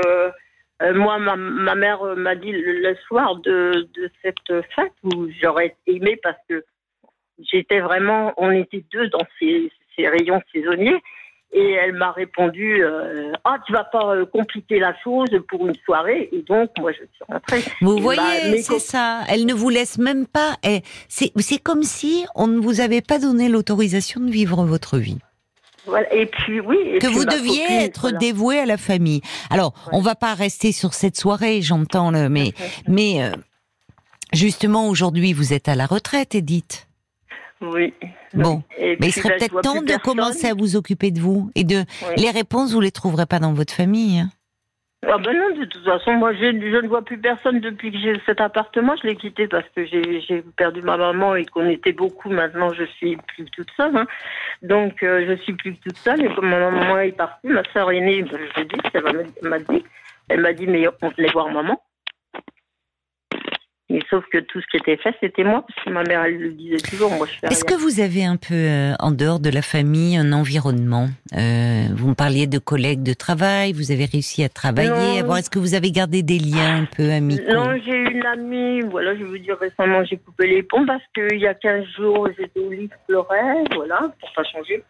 euh, 0.83 0.95
moi, 0.95 1.19
ma, 1.19 1.37
ma 1.37 1.75
mère 1.75 2.03
euh, 2.03 2.15
m'a 2.15 2.35
dit 2.37 2.53
le, 2.53 2.81
le 2.81 2.95
soir 3.07 3.37
de, 3.37 3.89
de 3.95 4.11
cette 4.23 4.63
fête 4.75 4.93
où 5.03 5.27
j'aurais 5.43 5.77
aimé 5.87 6.19
parce 6.23 6.39
que 6.49 6.65
j'étais 7.53 7.81
vraiment, 7.81 8.33
on 8.37 8.51
était 8.51 8.85
deux 8.93 9.09
dans 9.09 9.27
ces, 9.39 9.71
ces 9.97 10.09
rayons 10.09 10.41
saisonniers. 10.53 11.01
Et 11.51 11.73
elle 11.73 11.95
m'a 11.95 12.13
répondu 12.13 12.85
euh, 12.85 13.33
Ah, 13.45 13.57
tu 13.67 13.73
vas 13.73 13.85
pas 13.85 14.15
euh, 14.15 14.27
compliquer 14.27 14.79
la 14.79 14.95
chose 15.03 15.31
pour 15.49 15.67
une 15.67 15.75
soirée. 15.87 16.29
Et 16.31 16.43
donc, 16.43 16.71
moi, 16.79 16.93
je 16.93 16.99
suis 16.99 17.25
rentrée. 17.27 17.63
Vous 17.81 17.97
Et 17.97 18.01
voyez, 18.03 18.21
bah, 18.21 18.51
mes 18.51 18.61
c'est 18.61 18.79
ça. 18.79 19.23
Elle 19.31 19.47
ne 19.47 19.55
vous 19.55 19.71
laisse 19.71 19.97
même 19.97 20.27
pas. 20.27 20.57
eh, 20.63 20.81
c'est 21.09 21.59
comme 21.63 21.85
si 21.85 22.27
on 22.35 22.49
ne 22.49 22.59
vous 22.61 22.83
avait 22.83 23.01
pas 23.01 23.19
donné 23.19 23.49
l'autorisation 23.49 24.21
de 24.21 24.31
vivre 24.31 24.63
votre 24.65 24.99
vie. 24.99 25.17
Voilà. 25.89 26.13
Et 26.15 26.27
puis, 26.27 26.61
oui. 26.61 26.77
et 26.85 26.99
que 26.99 27.07
puis 27.07 27.15
vous 27.17 27.25
deviez 27.25 27.63
copine, 27.63 27.77
être 27.81 28.01
voilà. 28.03 28.19
dévoué 28.19 28.59
à 28.61 28.67
la 28.67 28.77
famille. 28.77 29.21
Alors, 29.51 29.73
Ouais. 29.87 29.93
on 29.99 30.01
va 30.01 30.15
pas 30.15 30.35
rester 30.35 30.71
sur 30.73 30.95
cette 30.95 31.17
soirée, 31.19 31.63
j'entends 31.63 32.11
le, 32.11 32.29
mais, 32.29 32.53
mais 32.87 33.23
euh, 33.25 33.31
justement 34.33 34.89
aujourd'hui, 34.89 35.33
vous 35.33 35.53
êtes 35.53 35.69
à 35.69 35.75
la 35.75 35.87
retraite, 35.87 36.35
Edith. 36.35 36.87
Oui. 37.61 37.93
Bon, 38.35 38.63
Et 38.79 38.97
mais 39.01 39.09
il 39.09 39.13
serait 39.13 39.31
je 39.31 39.39
peut-être 39.39 39.61
temps 39.63 39.81
de 39.81 39.87
personne. 39.87 40.03
commencer 40.15 40.47
à 40.47 40.55
vous 40.55 40.77
occuper 40.77 41.11
de 41.11 41.21
vous 41.21 41.51
et 41.57 41.65
de 41.65 41.79
Oui. 42.09 42.15
les 42.23 42.31
réponses, 42.31 42.73
vous 42.73 42.81
les 42.81 42.93
trouverez 42.93 43.27
pas 43.27 43.41
dans 43.41 43.53
votre 43.53 43.73
famille. 43.75 44.21
hein. 44.21 44.31
Ah 45.07 45.17
ben 45.19 45.33
non, 45.33 45.57
de 45.57 45.65
toute 45.65 45.85
façon, 45.85 46.13
moi, 46.15 46.33
je, 46.35 46.41
je 46.41 46.77
ne 46.83 46.89
vois 46.89 47.03
plus 47.05 47.19
personne 47.19 47.61
depuis 47.61 47.93
que 47.93 47.99
j'ai 47.99 48.21
cet 48.27 48.41
appartement. 48.41 48.97
Je 49.01 49.07
l'ai 49.07 49.15
quitté 49.17 49.47
parce 49.47 49.67
que 49.75 49.85
j'ai 49.87 50.43
perdu 50.57 50.83
ma 50.83 50.97
maman 50.97 51.37
et 51.37 51.45
qu'on 51.47 51.69
était 51.69 51.93
beaucoup. 51.93 52.29
Maintenant, 52.31 52.73
je 52.73 52.85
suis 52.85 53.17
plus 53.17 53.45
toute 53.47 53.71
seule. 53.77 53.97
hein. 53.97 54.07
Donc, 54.63 55.03
euh, 55.05 55.25
je 55.29 55.35
suis 55.45 55.53
plus 55.53 55.77
toute 55.79 55.97
seule. 55.97 56.25
Et 56.25 56.35
comme 56.35 56.49
ma 56.51 56.59
maman 56.71 56.99
est 56.99 57.13
partie, 57.13 57.47
ma 57.47 57.63
soeur 57.73 57.93
aînée, 57.93 58.25
je 58.57 58.63
dis, 58.65 58.77
elle 58.93 59.49
m'a 59.49 59.59
dit, 59.61 59.85
elle 60.29 60.41
m'a 60.41 60.53
dit, 60.53 60.67
mais 60.67 60.87
on 61.01 61.09
venait 61.11 61.31
voir 61.33 61.49
maman. 61.49 61.81
Sauf 64.11 64.25
que 64.31 64.39
tout 64.39 64.61
ce 64.61 64.67
qui 64.71 64.77
était 64.77 64.99
fait, 64.99 65.15
c'était 65.21 65.45
moi, 65.45 65.65
parce 65.67 65.85
que 65.85 65.91
ma 65.91 66.03
mère, 66.03 66.23
elle 66.25 66.37
le 66.39 66.51
disait 66.51 66.77
toujours, 66.77 67.11
moi, 67.11 67.27
je 67.27 67.47
Est-ce 67.49 67.65
que 67.65 67.75
vous 67.75 68.01
avez 68.01 68.23
un 68.25 68.37
peu, 68.37 68.55
euh, 68.55 68.93
en 69.01 69.11
dehors 69.13 69.41
de 69.41 69.49
la 69.49 69.63
famille, 69.63 70.17
un 70.17 70.33
environnement 70.33 71.09
Euh, 71.35 71.85
Vous 71.95 72.09
me 72.11 72.15
parliez 72.15 72.47
de 72.47 72.59
collègues 72.59 73.03
de 73.03 73.15
travail, 73.15 73.73
vous 73.73 73.91
avez 73.91 74.05
réussi 74.05 74.45
à 74.45 74.49
travailler. 74.51 75.23
Non. 75.23 75.37
Est-ce 75.37 75.49
que 75.51 75.59
vous 75.59 75.75
avez 75.75 75.91
gardé 75.91 76.23
des 76.23 76.39
liens 76.39 76.83
un 76.83 76.85
peu 76.85 77.11
amicaux? 77.11 77.51
Non, 77.53 77.79
j'ai 77.85 77.97
une 77.97 78.25
amie, 78.27 78.83
voilà, 78.83 79.17
je 79.17 79.25
vous 79.25 79.39
dire 79.39 79.57
récemment, 79.59 80.05
j'ai 80.05 80.19
coupé 80.19 80.47
les 80.47 80.63
ponts 80.63 80.85
parce 80.87 81.03
qu'il 81.15 81.39
y 81.39 81.47
a 81.47 81.55
15 81.55 81.85
jours, 81.97 82.29
j'étais 82.39 82.61
au 82.61 82.71
lit, 82.71 82.91
je 82.93 83.07
pleurais, 83.07 83.65
voilà, 83.75 84.01
pour 84.21 84.33
pas 84.35 84.45
changer. 84.45 84.83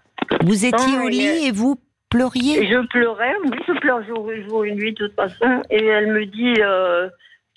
Vous 0.45 0.64
étiez 0.67 0.93
Non, 0.97 1.05
au 1.05 1.09
lit 1.09 1.47
et 1.47 1.52
vous 1.52 1.78
pleuriez? 2.11 2.67
Je 2.67 2.87
pleurais, 2.88 3.35
oui, 3.45 3.50
je 3.67 3.73
pleure 3.78 4.02
jour 4.07 4.31
et 4.33 4.43
jour 4.49 4.64
et 4.64 4.75
nuit 4.75 4.93
de 4.93 5.07
toute 5.07 5.14
façon. 5.14 5.62
Et 5.71 5.85
elle 5.85 6.12
me 6.12 6.25
dit, 6.26 6.55
euh, 6.61 7.09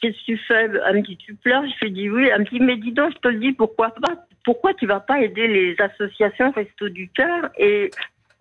qu'est-ce 0.01 0.17
que 0.17 0.25
tu 0.25 0.38
fais 0.48 0.70
Elle 0.88 0.98
me 0.98 1.15
tu 1.15 1.36
pleures? 1.36 1.63
Je 1.65 1.86
lui 1.86 1.91
dis 1.91 2.10
oui. 2.10 2.27
Elle 2.34 2.41
me 2.41 2.46
dit, 2.46 2.60
mais 2.60 2.77
dis 2.77 2.91
donc, 2.91 3.13
je 3.13 3.17
te 3.20 3.27
le 3.27 3.39
dis, 3.39 3.53
pourquoi 3.53 3.91
pas? 3.91 4.15
Pourquoi 4.43 4.74
tu 4.74 4.88
vas 4.88 5.00
pas 5.00 5.22
aider 5.22 5.48
les 5.48 5.75
associations 5.79 6.51
Resto 6.51 6.89
du 6.89 7.10
Cœur 7.10 7.50
Et 7.58 7.91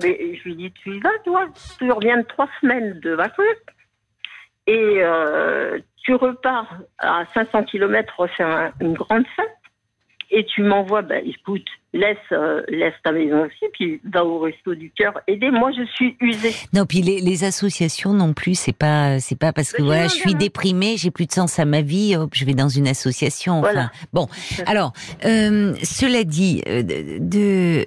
je 0.03 0.43
lui 0.45 0.57
dis, 0.57 0.73
tu 0.73 0.97
y 0.97 1.01
vas, 1.01 1.11
toi? 1.25 1.47
Tu 1.79 1.91
reviens 1.93 2.19
de 2.19 2.23
trois 2.23 2.49
semaines 2.61 2.99
de 3.01 3.11
vacances 3.11 3.45
et 4.67 5.03
euh, 5.03 5.79
tu 6.05 6.15
repars 6.15 6.79
à 6.99 7.25
500 7.35 7.65
km 7.65 8.15
refaire 8.17 8.73
une 8.81 8.95
grande 8.95 9.27
fête 9.37 9.51
et 10.31 10.45
tu 10.47 10.63
m'envoies, 10.63 11.03
ben 11.03 11.23
écoute, 11.27 11.67
laisse, 11.93 12.17
euh, 12.33 12.63
laisse 12.69 12.95
ta 13.03 13.11
maison 13.13 13.45
aussi, 13.47 13.65
puis 13.73 14.01
va 14.05 14.25
au 14.25 14.39
resto 14.39 14.75
du 14.75 14.91
cœur. 14.93 15.15
Aidez, 15.27 15.51
moi 15.51 15.71
je 15.77 15.83
suis 15.93 16.17
usée. 16.21 16.53
Non, 16.73 16.87
puis 16.87 17.03
les, 17.03 17.21
les 17.21 17.45
associations 17.45 18.13
non 18.13 18.33
plus, 18.33 18.55
c'est 18.59 18.77
pas, 18.77 19.19
c'est 19.19 19.39
pas 19.39 19.53
parce 19.53 19.73
que 19.73 19.83
voilà, 19.83 20.05
je 20.05 20.15
suis 20.15 20.35
déprimée, 20.35 20.97
j'ai 20.97 21.11
plus 21.11 21.27
de 21.27 21.33
sens 21.33 21.59
à 21.59 21.65
ma 21.65 21.81
vie, 21.83 22.15
hop, 22.17 22.31
je 22.35 22.45
vais 22.45 22.55
dans 22.55 22.69
une 22.69 22.87
association. 22.89 23.61
Enfin, 23.61 23.73
Voilà. 23.73 23.91
bon. 24.13 24.29
Alors, 24.67 24.93
euh, 25.25 25.75
cela 25.83 26.25
dit, 26.25 26.63
euh, 26.69 26.83
de, 26.83 27.85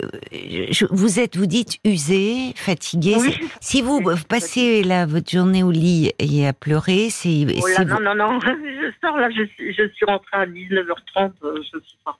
je- 0.72 0.86
vous 0.92 1.20
êtes, 1.20 1.38
vous 1.38 1.46
dites 1.46 1.78
usé, 1.86 2.54
fatigué. 2.56 3.16
Oui. 3.20 3.36
Si 3.62 3.82
vous 3.82 4.02
passez 4.28 4.84
là 4.84 5.06
votre 5.06 5.32
journée 5.32 5.64
au 5.64 5.72
lit 5.72 6.12
et 6.20 6.46
à 6.48 6.54
pleurer, 6.54 7.10
c'est, 7.10 7.46
Oh 7.62 7.84
non, 7.86 8.00
non, 8.02 8.16
non, 8.16 8.40
je 8.42 8.92
sors 9.02 9.18
là, 9.18 9.30
je, 9.30 9.46
suis- 9.46 9.74
je 9.74 9.88
suis 9.96 10.06
rentrée 10.06 10.38
à 10.38 10.46
19h30, 10.46 11.32
euh, 11.44 11.56
je 11.58 11.80
suis 11.80 11.98
partie. 12.04 12.20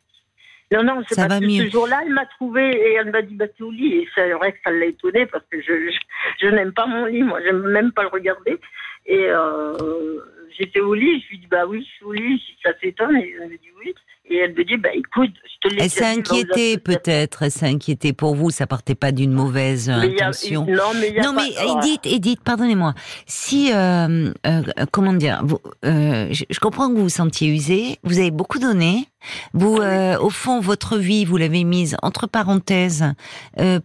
Non, 0.74 0.84
non, 0.84 1.04
c'est 1.08 1.40
mieux. 1.42 1.66
ce 1.66 1.72
jour-là, 1.72 2.02
elle 2.06 2.14
m'a 2.14 2.26
trouvée 2.26 2.72
et 2.72 2.94
elle 2.94 3.12
m'a 3.12 3.22
dit, 3.22 3.36
bah, 3.36 3.46
au 3.62 3.72
lit. 3.72 3.98
Et 3.98 4.10
c'est 4.16 4.32
vrai 4.32 4.54
que 4.54 4.58
ça 4.66 4.72
l'a 4.72 4.86
étonnée 4.86 5.26
parce 5.28 5.44
que 5.52 5.62
je, 5.62 5.92
je, 5.92 6.00
je 6.42 6.48
n'aime 6.48 6.74
pas 6.74 6.88
mon 6.88 7.06
lit, 7.06 7.24
moi, 7.24 7.40
j'aime 7.44 7.62
même 7.62 7.92
pas 7.92 8.04
le 8.04 8.10
regarder. 8.10 8.60
Et 9.06 9.28
euh, 9.30 10.20
j'étais 10.60 10.80
au 10.80 10.94
lit, 10.94 11.22
je 11.26 11.30
lui 11.32 11.40
dis, 11.40 11.48
bah 11.48 11.66
oui, 11.68 11.80
je 11.82 11.96
suis 11.96 12.06
au 12.06 12.14
lit, 12.14 12.42
ça 12.64 12.74
t'étonne 12.74 13.16
Et 13.18 13.34
elle 13.42 13.50
me 13.50 13.58
dit 13.58 13.70
oui. 13.84 13.94
Et 14.26 14.38
elle 14.38 14.54
me 14.56 14.64
dit, 14.64 14.78
bah 14.78 14.90
écoute, 14.96 15.32
je 15.44 15.68
te 15.70 15.74
l'ai 15.76 15.84
elle 15.84 15.90
s'est 15.90 16.06
inquiétée 16.06 16.78
peut-être, 16.78 17.44
elle 17.44 17.52
s'est 17.52 17.68
inquiétée 17.68 18.14
pour 18.14 18.36
vous, 18.36 18.52
ça 18.52 18.66
partait 18.66 18.96
pas 18.96 19.12
d'une 19.12 19.34
mauvaise 19.34 19.90
Mais 19.90 20.08
il 20.08 20.14
y 20.18 20.22
a- 20.22 20.28
intention. 20.28 20.66
non, 20.66 20.94
mais 21.00 21.12
y 21.12 21.20
a 21.20 21.24
Non 21.24 21.36
pas- 21.36 21.44
mais 21.44 21.82
Edith, 21.82 22.06
Edith, 22.06 22.40
pardonnez-moi. 22.42 22.94
Si 23.28 23.74
euh, 23.74 24.32
euh, 24.48 24.62
comment 24.94 25.12
dire, 25.12 25.42
vous, 25.44 25.60
euh, 25.84 26.30
je, 26.32 26.46
je 26.50 26.60
comprends 26.62 26.88
que 26.90 26.96
vous 26.96 27.04
vous 27.04 27.10
sentiez 27.10 27.50
usé, 27.50 27.98
vous 28.04 28.18
avez 28.18 28.32
beaucoup 28.32 28.60
donné. 28.60 29.10
Vous, 29.54 29.78
euh, 29.78 30.18
au 30.20 30.30
fond, 30.30 30.62
votre 30.62 30.98
vie, 30.98 31.26
vous 31.26 31.36
l'avez 31.38 31.66
mise 31.66 31.98
entre 32.02 32.26
parenthèses 32.28 33.04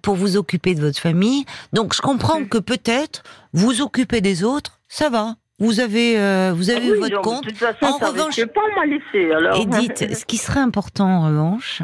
pour 0.03 0.15
vous 0.15 0.37
occuper 0.37 0.77
de 0.77 0.81
votre 0.81 1.01
famille. 1.01 1.45
Donc, 1.73 1.95
je 1.97 2.01
comprends 2.01 2.41
Mm. 2.41 2.49
que 2.49 2.59
peut-être 2.59 3.25
vous 3.53 3.83
occupez 3.83 4.21
des 4.21 4.45
autres, 4.45 4.81
ça 4.89 5.11
va. 5.11 5.35
Vous 5.59 5.81
avez, 5.81 6.19
euh, 6.19 6.53
vous 6.55 6.71
avez 6.71 6.87
Ah 6.89 6.93
oui, 6.93 6.99
votre 7.01 7.15
genre, 7.15 7.23
compte. 7.23 7.45
De 7.45 7.49
toute 7.51 7.59
façon, 7.59 7.85
En 7.87 7.99
ça 7.99 8.09
revanche- 8.11 8.45
pas 8.47 8.61
m'a 8.77 8.87
laissé. 8.87 9.33
Alors. 9.35 9.57
Edith, 9.61 10.15
ce 10.15 10.25
qui 10.25 10.37
serait 10.37 10.61
important 10.61 11.09
en 11.09 11.27
revanche, 11.27 11.83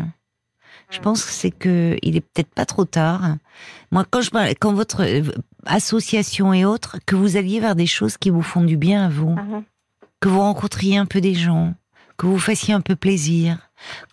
je 0.90 0.98
Mm. 0.98 1.02
pense 1.02 1.24
que 1.24 1.30
c'est 1.32 1.50
que 1.50 1.96
il 2.02 2.16
est 2.16 2.20
peut-être 2.20 2.54
pas 2.54 2.66
trop 2.66 2.84
tard. 2.84 3.36
Moi, 3.90 4.04
quand 4.08 4.20
je 4.20 4.30
parle, 4.30 4.50
quand 4.60 4.72
votre 4.74 5.02
euh, 5.02 5.22
association 5.66 6.52
et 6.54 6.64
autres, 6.64 6.98
que 7.06 7.16
vous 7.16 7.36
alliez 7.36 7.58
vers 7.60 7.74
des 7.74 7.86
choses 7.86 8.16
qui 8.16 8.30
vous 8.30 8.42
font 8.42 8.62
du 8.62 8.76
bien 8.76 9.06
à 9.06 9.08
vous, 9.08 9.30
Mhm. 9.34 9.64
que 10.20 10.28
vous 10.28 10.40
rencontriez 10.40 10.96
un 10.96 11.06
peu 11.06 11.20
des 11.20 11.34
gens, 11.34 11.74
que 12.16 12.26
vous 12.26 12.38
fassiez 12.38 12.74
un 12.74 12.80
peu 12.80 12.94
plaisir, 12.96 13.58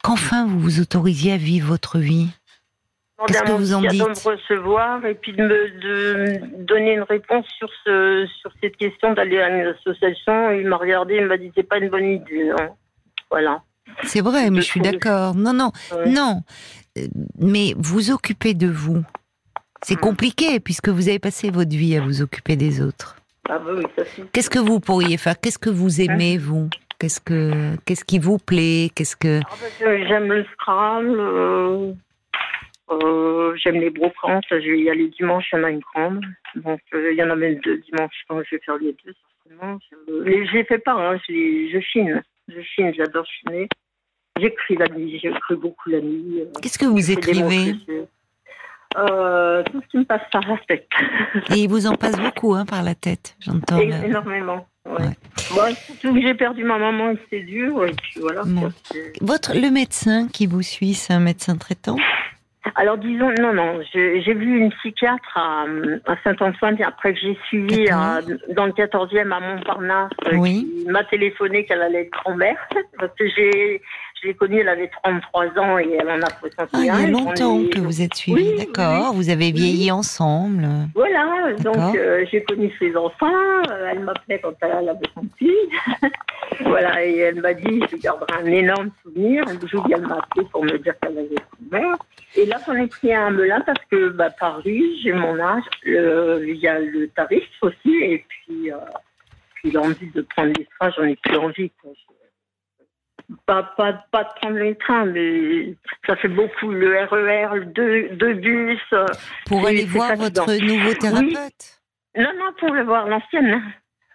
qu'enfin 0.01 0.47
vous 0.47 0.59
vous 0.59 0.79
autorisiez 0.79 1.33
à 1.33 1.37
vivre 1.37 1.67
votre 1.67 1.99
vie. 1.99 2.29
Qu'est-ce 3.27 3.43
que 3.43 3.51
vous 3.51 3.73
en 3.73 3.81
de 3.81 3.87
dites 3.87 4.01
me 4.01 4.29
recevoir 4.31 5.05
et 5.05 5.15
puis 5.15 5.33
de 5.33 5.43
me 5.43 5.69
de 5.79 6.63
donner 6.65 6.93
une 6.93 7.03
réponse 7.03 7.45
sur 7.57 7.69
ce 7.85 8.25
sur 8.41 8.51
cette 8.61 8.77
question 8.77 9.13
d'aller 9.13 9.39
à 9.41 9.49
une 9.49 9.67
association. 9.67 10.51
Il 10.51 10.67
m'a 10.67 10.77
regardé, 10.77 11.15
il 11.15 11.25
m'a 11.25 11.37
dit 11.37 11.51
c'est 11.55 11.63
pas 11.67 11.77
une 11.77 11.89
bonne 11.89 12.05
idée. 12.05 12.51
hein. 12.59 12.69
Voilà. 13.29 13.61
C'est 14.03 14.21
vrai, 14.21 14.49
mais 14.49 14.61
Je 14.61 14.65
suis 14.65 14.79
d'accord. 14.81 15.35
Non, 15.35 15.53
non, 15.53 15.71
Ouais. 15.95 16.09
non. 16.09 16.41
Euh, 16.97 17.01
Mais 17.39 17.73
vous 17.77 18.11
occupez 18.11 18.53
de 18.53 18.67
vous. 18.67 19.03
C'est 19.83 19.95
Mm. 19.95 19.99
compliqué 20.01 20.59
puisque 20.59 20.89
vous 20.89 21.09
avez 21.09 21.19
passé 21.19 21.49
votre 21.49 21.71
vie 21.71 21.95
à 21.97 22.01
vous 22.01 22.21
occuper 22.21 22.55
des 22.55 22.81
autres. 22.81 23.15
Ah 23.49 23.57
bah 23.59 23.71
oui, 23.75 23.83
ça. 23.97 24.03
Qu'est-ce 24.31 24.49
que 24.49 24.59
vous 24.59 24.79
pourriez 24.79 25.17
faire? 25.17 25.39
Qu'est-ce 25.39 25.57
que 25.57 25.69
vous 25.69 25.99
aimez, 26.01 26.37
vous? 26.37 26.69
Qu'est-ce 26.99 27.19
que 27.19 27.75
qu'est-ce 27.85 28.05
qui 28.05 28.19
vous 28.19 28.37
plaît? 28.37 28.89
Qu'est-ce 28.93 29.15
que 29.15 29.39
Ah 29.43 29.55
bah, 29.59 29.97
j'aime 30.07 30.31
le 30.31 30.45
Scrabble. 30.53 31.19
euh, 31.19 31.93
euh, 32.91 33.55
j'aime 33.55 33.75
les 33.79 33.89
brocantes. 33.89 34.43
Je 34.49 34.55
vais 34.55 34.79
y 34.81 34.89
aller 34.89 35.07
dimanche, 35.09 35.45
il 35.53 35.57
y 35.57 35.61
en 35.61 35.63
a 35.65 35.69
une 35.69 35.79
grande. 35.79 36.25
Donc 36.55 36.79
euh, 36.93 37.11
il 37.11 37.17
y 37.17 37.23
en 37.23 37.29
a 37.29 37.35
même 37.35 37.55
deux 37.63 37.77
dimanches. 37.77 38.23
Donc 38.29 38.43
je 38.49 38.55
vais 38.55 38.61
faire 38.65 38.77
les 38.77 38.95
deux 39.05 39.13
certainement. 39.47 39.79
Je, 40.07 40.23
les- 40.23 40.45
je 40.47 40.53
les 40.53 40.63
fais 40.65 40.77
pas. 40.79 40.93
Hein, 40.93 41.19
je, 41.27 41.33
les- 41.33 41.71
je 41.71 41.79
chine. 41.79 42.21
Je 42.47 42.61
chine. 42.61 42.93
J'adore 42.95 43.25
chiner. 43.25 43.67
J'écris 44.39 44.75
la 44.77 44.87
nuit. 44.87 45.19
J'écris 45.21 45.55
beaucoup 45.55 45.89
la 45.89 45.99
nuit. 46.01 46.39
euh, 46.41 46.45
qu'est-ce 46.61 46.79
que 46.79 46.85
vous 46.85 47.11
écrivez 47.11 47.75
euh, 48.97 49.63
Tout 49.63 49.81
ce 49.81 49.87
qui 49.87 49.97
me 49.97 50.03
passe 50.05 50.21
par 50.31 50.41
la 50.47 50.57
tête. 50.67 50.89
Et 51.53 51.59
il 51.59 51.69
vous 51.69 51.87
en 51.87 51.95
passe 51.95 52.19
beaucoup 52.19 52.53
hein, 52.55 52.65
par 52.65 52.83
la 52.83 52.95
tête, 52.95 53.35
j'entends. 53.39 53.79
Énormément. 53.79 54.67
Ouais. 54.85 54.93
Ouais. 54.93 55.09
Bon, 55.55 55.75
surtout 55.75 56.13
que 56.15 56.21
j'ai 56.21 56.33
perdu 56.33 56.63
ma 56.63 56.77
maman 56.77 57.13
c'est 57.29 57.41
dur. 57.41 57.85
Et 57.85 57.91
puis 57.93 58.19
voilà. 58.19 58.41
Bon. 58.45 58.61
quoi, 58.61 58.69
c'est- 58.85 59.13
Votre 59.21 59.53
le 59.53 59.69
médecin 59.69 60.27
qui 60.27 60.47
vous 60.47 60.61
suit, 60.63 60.93
c'est 60.93 61.13
un 61.13 61.19
médecin 61.19 61.55
traitant? 61.57 61.97
Alors 62.75 62.97
disons, 62.99 63.31
non, 63.39 63.53
non, 63.53 63.79
j'ai 63.93 64.33
vu 64.33 64.59
une 64.59 64.71
psychiatre 64.73 65.35
à, 65.35 65.65
à 66.05 66.15
Saint-Antoine 66.23 66.77
après 66.83 67.13
que 67.13 67.19
j'ai 67.19 67.37
suivi 67.47 67.89
à- 67.89 68.19
dans 68.49 68.67
le 68.67 68.71
14e 68.71 69.31
à 69.31 69.39
Montparnasse 69.39 70.11
euh, 70.31 70.35
Oui. 70.37 70.67
qui 70.85 70.89
m'a 70.91 71.03
téléphoné 71.05 71.65
qu'elle 71.65 71.81
allait 71.81 72.01
être 72.03 72.11
grand-mère 72.11 72.57
parce 72.99 73.11
que 73.17 73.27
j'ai 73.29 73.81
je 74.21 74.27
l'ai 74.27 74.33
connue, 74.35 74.59
elle 74.59 74.69
avait 74.69 74.89
33 75.03 75.45
ans 75.59 75.79
et 75.79 75.97
elle 75.99 76.09
en 76.09 76.21
a 76.21 76.29
61. 76.39 76.67
Ah, 76.73 76.79
il 76.79 76.85
y 76.85 76.89
a 76.89 77.07
longtemps 77.09 77.59
est- 77.61 77.69
que 77.73 77.79
vous 77.79 78.01
êtes 78.01 78.13
suivis, 78.13 78.51
Oui, 78.51 78.57
d'accord. 78.57 79.13
Vous 79.13 79.29
avez 79.29 79.51
vieilli 79.51 79.91
ensemble. 79.91 80.67
Voilà, 80.95 81.53
donc 81.59 81.95
euh, 81.95 82.25
j'ai 82.31 82.43
connu 82.43 82.71
ses 82.79 82.95
enfants, 82.95 83.27
euh, 83.71 83.89
elle 83.91 83.99
m'appelait 84.01 84.39
quand 84.39 84.53
elle 84.61 84.89
avait 84.89 84.99
son 85.15 85.23
fils. 85.37 85.51
voilà, 86.65 87.03
et 87.05 87.17
elle 87.17 87.41
m'a 87.41 87.53
dit, 87.53 87.81
je 87.91 87.97
garderai 87.97 88.41
un 88.41 88.45
énorme 88.45 88.91
souvenir. 89.03 89.43
Un 89.47 89.67
jour, 89.67 89.87
elle 89.91 90.01
m'a 90.01 90.17
appelé 90.17 90.45
pour 90.51 90.63
me 90.63 90.77
dire 90.77 90.93
qu'elle 91.01 91.17
avait 91.17 91.29
mère. 91.71 91.95
Et 92.35 92.45
là, 92.45 92.57
j'en 92.65 92.75
ai 92.75 92.87
pris 92.87 93.13
un 93.13 93.31
melun 93.31 93.61
parce 93.61 93.83
que 93.89 94.09
bah, 94.09 94.29
Paris, 94.29 94.99
j'ai 95.03 95.13
mon 95.13 95.39
âge, 95.39 95.63
il 95.85 96.55
y 96.57 96.67
a 96.67 96.79
le 96.79 97.07
tarif 97.09 97.43
aussi, 97.61 97.95
et 98.01 98.23
puis, 98.27 98.71
euh, 98.71 98.75
puis 99.55 99.71
l'envie 99.71 100.09
de 100.13 100.21
prendre 100.21 100.53
les 100.57 100.67
trains, 100.79 100.91
j'en 100.97 101.03
ai 101.05 101.15
plus 101.17 101.37
envie. 101.37 101.71
Quoi. 101.81 101.91
Pas, 103.45 103.63
pas, 103.77 103.93
pas 104.11 104.23
de 104.25 104.29
prendre 104.41 104.57
les 104.57 104.75
trains, 104.75 105.05
mais 105.05 105.73
ça 106.05 106.15
fait 106.17 106.27
beaucoup. 106.27 106.69
Le 106.71 106.97
RER, 107.05 107.55
le 107.59 107.65
deux, 107.65 108.09
deux 108.15 108.33
bus. 108.33 108.79
euh, 108.93 109.05
Pour 109.45 109.59
Oui, 109.63 109.67
aller 109.69 109.77
c'est 109.81 109.85
voir 109.87 110.09
fatigant. 110.09 110.45
votre 110.45 110.65
nouveau 110.65 110.93
thérapeute? 110.95 111.81
non, 112.17 112.31
non, 112.37 112.51
pour 112.59 112.73
le 112.73 112.83
voir, 112.83 113.07
l'ancienne. 113.07 113.61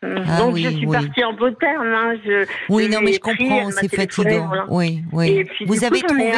Ah 0.03 0.39
Donc 0.39 0.55
oui, 0.55 0.63
je 0.65 0.69
suis 0.71 0.87
oui. 0.87 0.93
partie 0.93 1.25
en 1.25 1.33
beau 1.33 1.51
terme. 1.53 1.87
Hein. 1.87 2.15
Je, 2.25 2.47
Oui, 2.69 2.89
non, 2.91 3.01
mais 3.03 3.13
je 3.15 3.21
comprends, 3.21 3.71
c'est 3.71 3.89
fatigant. 3.95 4.47
voilà. 4.49 4.67
Oui, 4.69 5.03
Et 5.09 5.13
oui. 5.17 5.45
puis, 5.45 5.65
Vous 5.65 5.75
coup, 5.79 5.85
avez 5.87 6.01
trouvé 6.03 6.33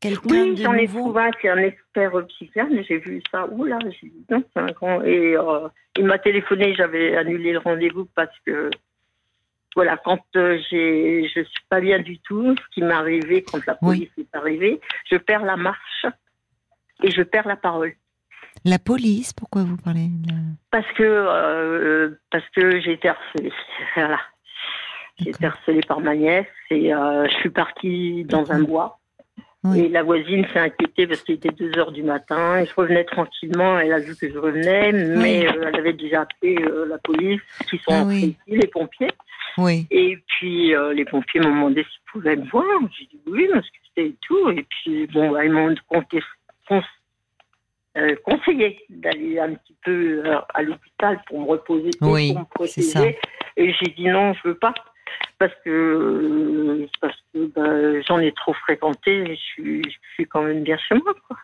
quelqu'un 0.00 0.20
Oui, 0.30 0.56
j'en 0.62 0.74
ai 0.74 0.86
trouvé 0.86 1.22
un 1.22 1.30
qui 1.32 1.46
est 1.48 1.50
un 1.50 1.58
expert 1.58 2.12
psychiatre, 2.28 2.70
mais 2.72 2.84
j'ai 2.84 2.98
vu 2.98 3.20
ça. 3.32 3.46
Oula, 3.50 3.78
j'ai 4.00 4.06
dit 4.08 4.24
non, 4.30 4.42
c'est 4.54 4.62
un 4.62 4.66
grand. 4.66 5.02
Et 5.02 5.36
euh, 5.36 5.68
il 5.98 6.04
m'a 6.06 6.18
téléphoné, 6.18 6.74
j'avais 6.76 7.16
annulé 7.16 7.52
le 7.52 7.58
rendez-vous 7.58 8.06
parce 8.14 8.30
que, 8.46 8.70
voilà, 9.76 9.96
quand 9.98 10.18
euh, 10.36 10.58
j'ai, 10.70 11.28
je 11.28 11.40
suis 11.44 11.64
pas 11.68 11.80
bien 11.80 11.98
du 12.00 12.18
tout, 12.20 12.56
ce 12.56 12.62
qui 12.74 12.82
m'est 12.82 12.94
arrivé 12.94 13.42
quand 13.44 13.64
la 13.66 13.76
Oui. 13.82 14.08
police 14.08 14.10
est 14.18 14.34
arrivée, 14.36 14.80
je 15.10 15.16
perds 15.18 15.44
la 15.44 15.56
marche 15.56 16.06
et 17.02 17.10
je 17.10 17.22
perds 17.22 17.46
la 17.46 17.56
parole. 17.56 17.92
La 18.64 18.78
police, 18.78 19.32
pourquoi 19.34 19.62
vous 19.64 19.76
parlez 19.76 20.08
de 20.08 20.28
la- 20.30 20.34
Parce 20.70 20.90
que, 20.94 21.02
euh, 21.04 22.18
parce 22.30 22.48
que 22.56 22.80
j'ai 22.80 22.92
été 22.94 23.08
harcelée. 23.10 23.52
Voilà. 23.94 24.18
J'ai 25.18 25.30
été 25.30 25.46
harcelée 25.46 25.80
par 25.86 26.00
ma 26.00 26.14
nièce 26.14 26.46
et 26.70 26.92
euh, 26.94 27.26
je 27.28 27.34
suis 27.36 27.50
partie 27.50 28.24
dans 28.24 28.50
un 28.52 28.62
bois. 28.62 28.98
Oui. 29.70 29.80
Et 29.80 29.88
la 29.88 30.02
voisine 30.02 30.46
s'est 30.52 30.58
inquiétée 30.58 31.06
parce 31.06 31.22
qu'il 31.22 31.34
était 31.36 31.50
2 31.50 31.78
heures 31.78 31.92
du 31.92 32.02
matin 32.02 32.58
et 32.60 32.66
je 32.66 32.74
revenais 32.74 33.04
tranquillement. 33.04 33.78
Elle 33.78 33.92
a 33.92 33.98
vu 33.98 34.14
que 34.16 34.30
je 34.30 34.38
revenais, 34.38 34.92
mais 34.92 35.46
euh, 35.46 35.68
elle 35.68 35.76
avait 35.76 35.92
déjà 35.92 36.22
appelé 36.22 36.56
euh, 36.62 36.86
la 36.86 36.98
police 36.98 37.40
qui 37.68 37.78
sont 37.78 37.92
Ah 37.92 38.04
oui. 38.04 38.16
ici, 38.16 38.36
les 38.46 38.66
pompiers. 38.68 39.10
Oui, 39.58 39.86
Et 39.90 40.18
puis 40.26 40.74
euh, 40.74 40.92
les 40.92 41.06
pompiers 41.06 41.40
m'ont 41.40 41.48
demandé 41.54 41.82
s'ils 41.84 42.12
pouvaient 42.12 42.36
me 42.36 42.48
voir. 42.50 42.64
J'ai 42.98 43.06
dit 43.06 43.20
oui, 43.26 43.48
parce 43.50 43.66
que 43.66 43.76
c'était 43.88 44.14
tout. 44.20 44.50
Et 44.50 44.66
puis 44.68 45.06
bon, 45.06 45.30
bah, 45.30 45.44
ils 45.44 45.52
m'ont 45.52 45.74
conseillé 48.24 48.78
d'aller 48.90 49.38
un 49.38 49.54
petit 49.54 49.74
peu 49.84 50.22
à 50.52 50.62
l'hôpital 50.62 51.20
pour 51.26 51.40
me 51.40 51.46
reposer, 51.46 51.90
Oui, 52.02 52.32
pour 52.32 52.40
me 52.40 52.46
protéger. 52.46 53.18
Et 53.56 53.72
j'ai 53.72 53.90
dit 53.96 54.08
non, 54.08 54.34
je 54.34 54.48
veux 54.48 54.58
pas. 54.58 54.74
Parce 55.38 55.52
que, 55.64 56.86
parce 57.00 57.16
que 57.34 57.46
bah, 57.54 58.00
j'en 58.08 58.18
ai 58.20 58.32
trop 58.32 58.54
fréquenté 58.54 59.26
je 59.26 59.34
suis, 59.34 59.82
je 59.84 59.96
suis 60.14 60.26
quand 60.26 60.42
même 60.42 60.62
bien 60.62 60.78
chez 60.88 60.94
moi. 60.94 61.14
Quoi. 61.28 61.36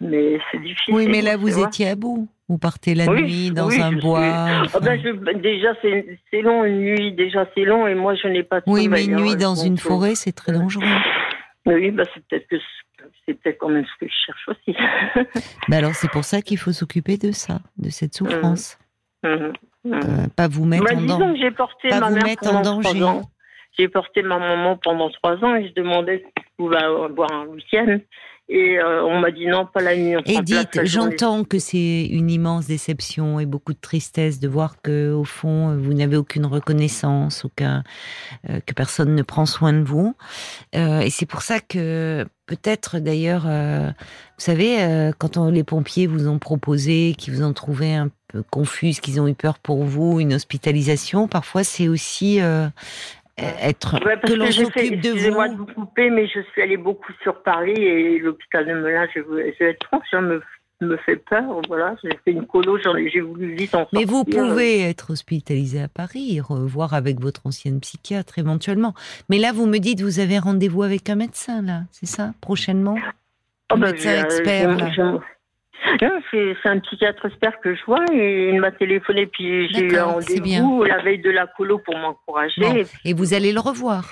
Mais 0.00 0.38
c'est 0.50 0.60
difficile. 0.60 0.94
oui, 0.94 1.06
mais 1.08 1.22
là 1.22 1.36
vous 1.36 1.58
étiez 1.62 1.88
à 1.88 1.94
bout. 1.96 2.28
Vous 2.48 2.58
partez 2.58 2.94
la 2.94 3.06
Oui, 3.06 3.22
nuit 3.22 3.50
dans 3.52 3.68
oui, 3.68 3.80
un 3.80 3.92
bois. 3.92 4.20
suis- 4.66 4.70
Ah 4.74 4.80
ben, 4.80 5.00
je- 5.02 5.32
déjà, 5.38 5.68
c'est 5.80 6.42
long, 6.42 6.64
une 6.64 6.80
nuit, 6.80 7.12
déjà, 7.12 7.48
c'est 7.54 7.64
long, 7.64 7.86
et 7.86 7.94
moi, 7.94 8.14
je 8.16 8.28
n'ai 8.28 8.42
pas 8.42 8.60
de 8.60 8.64
Oui, 8.66 8.86
mais 8.88 9.06
une 9.06 9.14
hein, 9.14 9.20
nuit 9.22 9.36
dans 9.36 9.54
une 9.54 9.74
euh, 9.74 9.76
forêt, 9.78 10.14
c'est 10.14 10.32
très 10.32 10.52
dangereux. 10.52 10.84
Oui, 11.64 11.90
bah, 11.92 12.02
c'est 12.12 12.22
peut-être 12.26 12.46
que 12.48 12.58
ce- 12.58 13.04
c'est 13.24 13.32
peut-être 13.40 13.56
quand 13.58 13.70
même 13.70 13.86
ce 13.86 14.04
que 14.04 14.10
je 14.10 14.14
cherche 14.26 14.48
aussi. 14.48 14.76
Mais 15.68 15.76
alors, 15.78 15.94
c'est 15.94 16.10
pour 16.10 16.24
ça 16.24 16.42
qu'il 16.42 16.58
faut 16.58 16.72
s'occuper 16.72 17.16
de 17.16 17.32
ça, 17.32 17.60
de 17.78 17.88
cette 17.88 18.12
souffrance. 18.14 18.78
Mhm, 19.22 19.32
mhm. 19.32 19.52
Euh, 19.86 20.26
pas 20.34 20.48
vous 20.48 20.64
mettre 20.64 20.84
Bah, 20.84 20.92
en 20.96 21.00
disons 21.00 21.18
danger. 21.18 21.32
que 21.34 21.38
j'ai 21.40 21.50
porté 21.50 21.88
Pas 21.90 22.00
ma 22.00 22.10
mère 22.10 22.36
pendant 22.40 22.80
trois 22.80 23.02
ans. 23.02 23.22
J'ai 23.78 23.88
porté 23.88 24.22
ma 24.22 24.38
maman 24.38 24.76
pendant 24.76 25.10
trois 25.10 25.34
ans 25.44 25.56
et 25.56 25.68
je 25.68 25.74
demandais 25.74 26.18
si 26.24 26.42
je 26.44 26.50
pouvais 26.56 26.76
avoir 26.78 27.32
un 27.32 27.46
week-end. 27.46 27.98
Et 28.48 28.78
euh, 28.78 29.02
on 29.04 29.20
m'a 29.20 29.30
dit 29.30 29.46
non, 29.46 29.64
pas 29.66 29.80
la 29.80 29.96
nuit. 29.96 30.16
Edith, 30.26 30.80
j'entends 30.84 31.44
que 31.44 31.58
c'est 31.58 32.04
une 32.06 32.30
immense 32.30 32.66
déception 32.66 33.40
et 33.40 33.46
beaucoup 33.46 33.72
de 33.72 33.80
tristesse 33.80 34.38
de 34.38 34.48
voir 34.48 34.82
que, 34.82 35.12
au 35.14 35.24
fond, 35.24 35.74
vous 35.78 35.94
n'avez 35.94 36.16
aucune 36.18 36.44
reconnaissance, 36.44 37.46
aucun, 37.46 37.82
euh, 38.50 38.60
que 38.66 38.74
personne 38.74 39.14
ne 39.14 39.22
prend 39.22 39.46
soin 39.46 39.72
de 39.72 39.82
vous. 39.82 40.14
Euh, 40.76 41.00
et 41.00 41.08
c'est 41.08 41.24
pour 41.26 41.40
ça 41.40 41.58
que 41.58 42.26
peut-être 42.46 42.98
d'ailleurs, 42.98 43.44
euh, 43.46 43.88
vous 43.88 44.44
savez, 44.44 44.82
euh, 44.82 45.12
quand 45.18 45.36
on- 45.36 45.50
les 45.50 45.64
pompiers 45.64 46.06
vous 46.06 46.28
ont 46.28 46.38
proposé, 46.38 47.14
qu'ils 47.16 47.34
vous 47.34 47.42
ont 47.42 47.52
trouvé 47.52 47.94
un 47.94 48.10
peu 48.28 48.42
confuse, 48.50 49.00
qu'ils 49.00 49.20
ont 49.20 49.28
eu 49.28 49.34
peur 49.34 49.58
pour 49.58 49.84
vous, 49.84 50.20
une 50.20 50.34
hospitalisation, 50.34 51.28
parfois 51.28 51.64
c'est 51.64 51.88
aussi 51.88 52.40
euh, 52.40 52.66
être 53.38 53.94
Ouais, 54.04 54.16
parce 54.16 54.32
que 54.32 54.38
l'on 54.38 54.50
s'occupe 54.50 55.00
de 55.00 55.08
Excusez-moi 55.08 55.48
vous. 55.48 55.52
de 55.54 55.58
vous 55.58 55.66
couper, 55.66 56.10
mais 56.10 56.26
je 56.28 56.40
suis 56.52 56.62
allée 56.62 56.76
beaucoup 56.76 57.12
sur 57.22 57.42
Paris 57.42 57.72
et 57.76 58.18
l'hôpital 58.18 58.66
de 58.66 58.74
Melun, 58.74 59.06
je, 59.14 59.20
vais- 59.20 59.54
je 59.58 59.64
être 59.64 59.84
franche, 59.86 60.06
ça 60.10 60.20
me, 60.20 60.40
me 60.80 60.96
fait 60.98 61.16
peur. 61.16 61.60
Voilà, 61.68 61.96
j'ai 62.02 62.10
fait 62.24 62.32
une 62.32 62.46
colo, 62.46 62.78
j'ai 62.78 63.20
voulu 63.20 63.54
vite 63.54 63.74
en 63.74 63.86
Mais 63.92 64.04
vous 64.04 64.18
sortir. 64.24 64.42
pouvez 64.48 64.80
être 64.82 65.10
hospitalisé 65.10 65.82
à 65.82 65.88
Paris, 65.88 66.40
revoir 66.40 66.94
avec 66.94 67.20
votre 67.20 67.46
ancienne 67.46 67.80
psychiatre 67.80 68.38
éventuellement. 68.38 68.94
Mais 69.28 69.38
là, 69.38 69.52
vous 69.52 69.66
me 69.66 69.78
dites, 69.78 70.00
vous 70.00 70.20
avez 70.20 70.38
rendez-vous 70.38 70.82
avec 70.82 71.08
un 71.10 71.14
médecin, 71.16 71.62
là, 71.62 71.82
c'est 71.90 72.06
ça, 72.06 72.32
prochainement? 72.40 72.96
Oh, 72.98 73.74
Un 73.74 73.78
bah, 73.78 73.92
médecin 73.92 74.22
expert, 74.24 74.76
là. 74.76 74.90
Non, 76.00 76.10
c'est 76.30 76.54
un 76.64 76.78
psychiatre 76.80 77.26
expert 77.26 77.60
que 77.62 77.74
je 77.74 77.84
vois 77.84 78.04
et 78.12 78.50
il 78.54 78.60
m'a 78.60 78.72
téléphoné 78.72 79.26
puis 79.26 79.68
j'ai 79.72 79.84
eu 79.84 79.96
un 79.96 80.04
rendez-vous 80.04 80.82
la 80.82 81.02
veille 81.02 81.18
de 81.20 81.30
la 81.30 81.46
colo 81.46 81.78
pour 81.78 81.96
m'encourager. 81.98 82.60
Bon, 82.62 82.74
Et 83.04 83.12
vous 83.12 83.34
allez 83.34 83.52
le 83.52 83.60
revoir? 83.60 84.10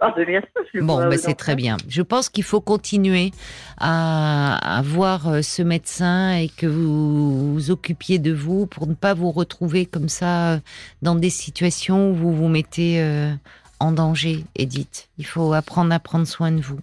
Ah, 0.00 0.12
ben, 0.16 0.24
bien 0.24 0.40
sûr, 0.40 0.62
je 0.72 0.78
le 0.78 0.84
Bon, 0.84 0.98
dans 0.98 1.18
c'est 1.18 1.34
très 1.34 1.56
bien. 1.56 1.76
Je 1.88 2.02
pense 2.02 2.28
qu'il 2.28 2.44
faut 2.44 2.60
continuer 2.60 3.32
à, 3.78 4.78
à 4.78 4.82
voir 4.82 5.28
euh, 5.28 5.42
ce 5.42 5.62
médecin 5.62 6.36
et 6.36 6.48
que 6.48 6.66
vous 6.66 7.54
vous 7.54 7.70
occupiez 7.70 8.20
de 8.20 8.32
vous 8.32 8.66
pour 8.66 8.86
ne 8.86 8.94
pas 8.94 9.14
vous 9.14 9.32
retrouver 9.32 9.86
comme 9.86 10.08
ça 10.08 10.52
euh, 10.52 10.58
dans 11.02 11.16
des 11.16 11.30
situations 11.30 12.10
où 12.10 12.14
vous 12.14 12.32
vous 12.32 12.48
mettez 12.48 13.00
euh, 13.02 13.32
en 13.80 13.90
danger, 13.90 14.44
Edith. 14.54 15.08
Il 15.18 15.26
faut 15.26 15.52
apprendre 15.52 15.92
à 15.92 15.98
prendre 15.98 16.26
soin 16.26 16.52
de 16.52 16.60
vous. 16.60 16.78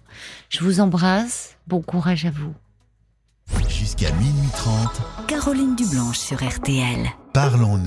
Je 0.50 0.60
vous 0.60 0.80
embrasse. 0.80 1.56
Bon 1.66 1.80
courage 1.80 2.26
à 2.26 2.30
vous. 2.30 2.52
Jusqu'à 3.68 4.10
minuit 4.12 4.50
30, 4.52 5.26
Caroline 5.26 5.74
Dublanche 5.76 6.18
sur 6.18 6.36
RTL. 6.36 7.06
parlons-nous. 7.32 7.84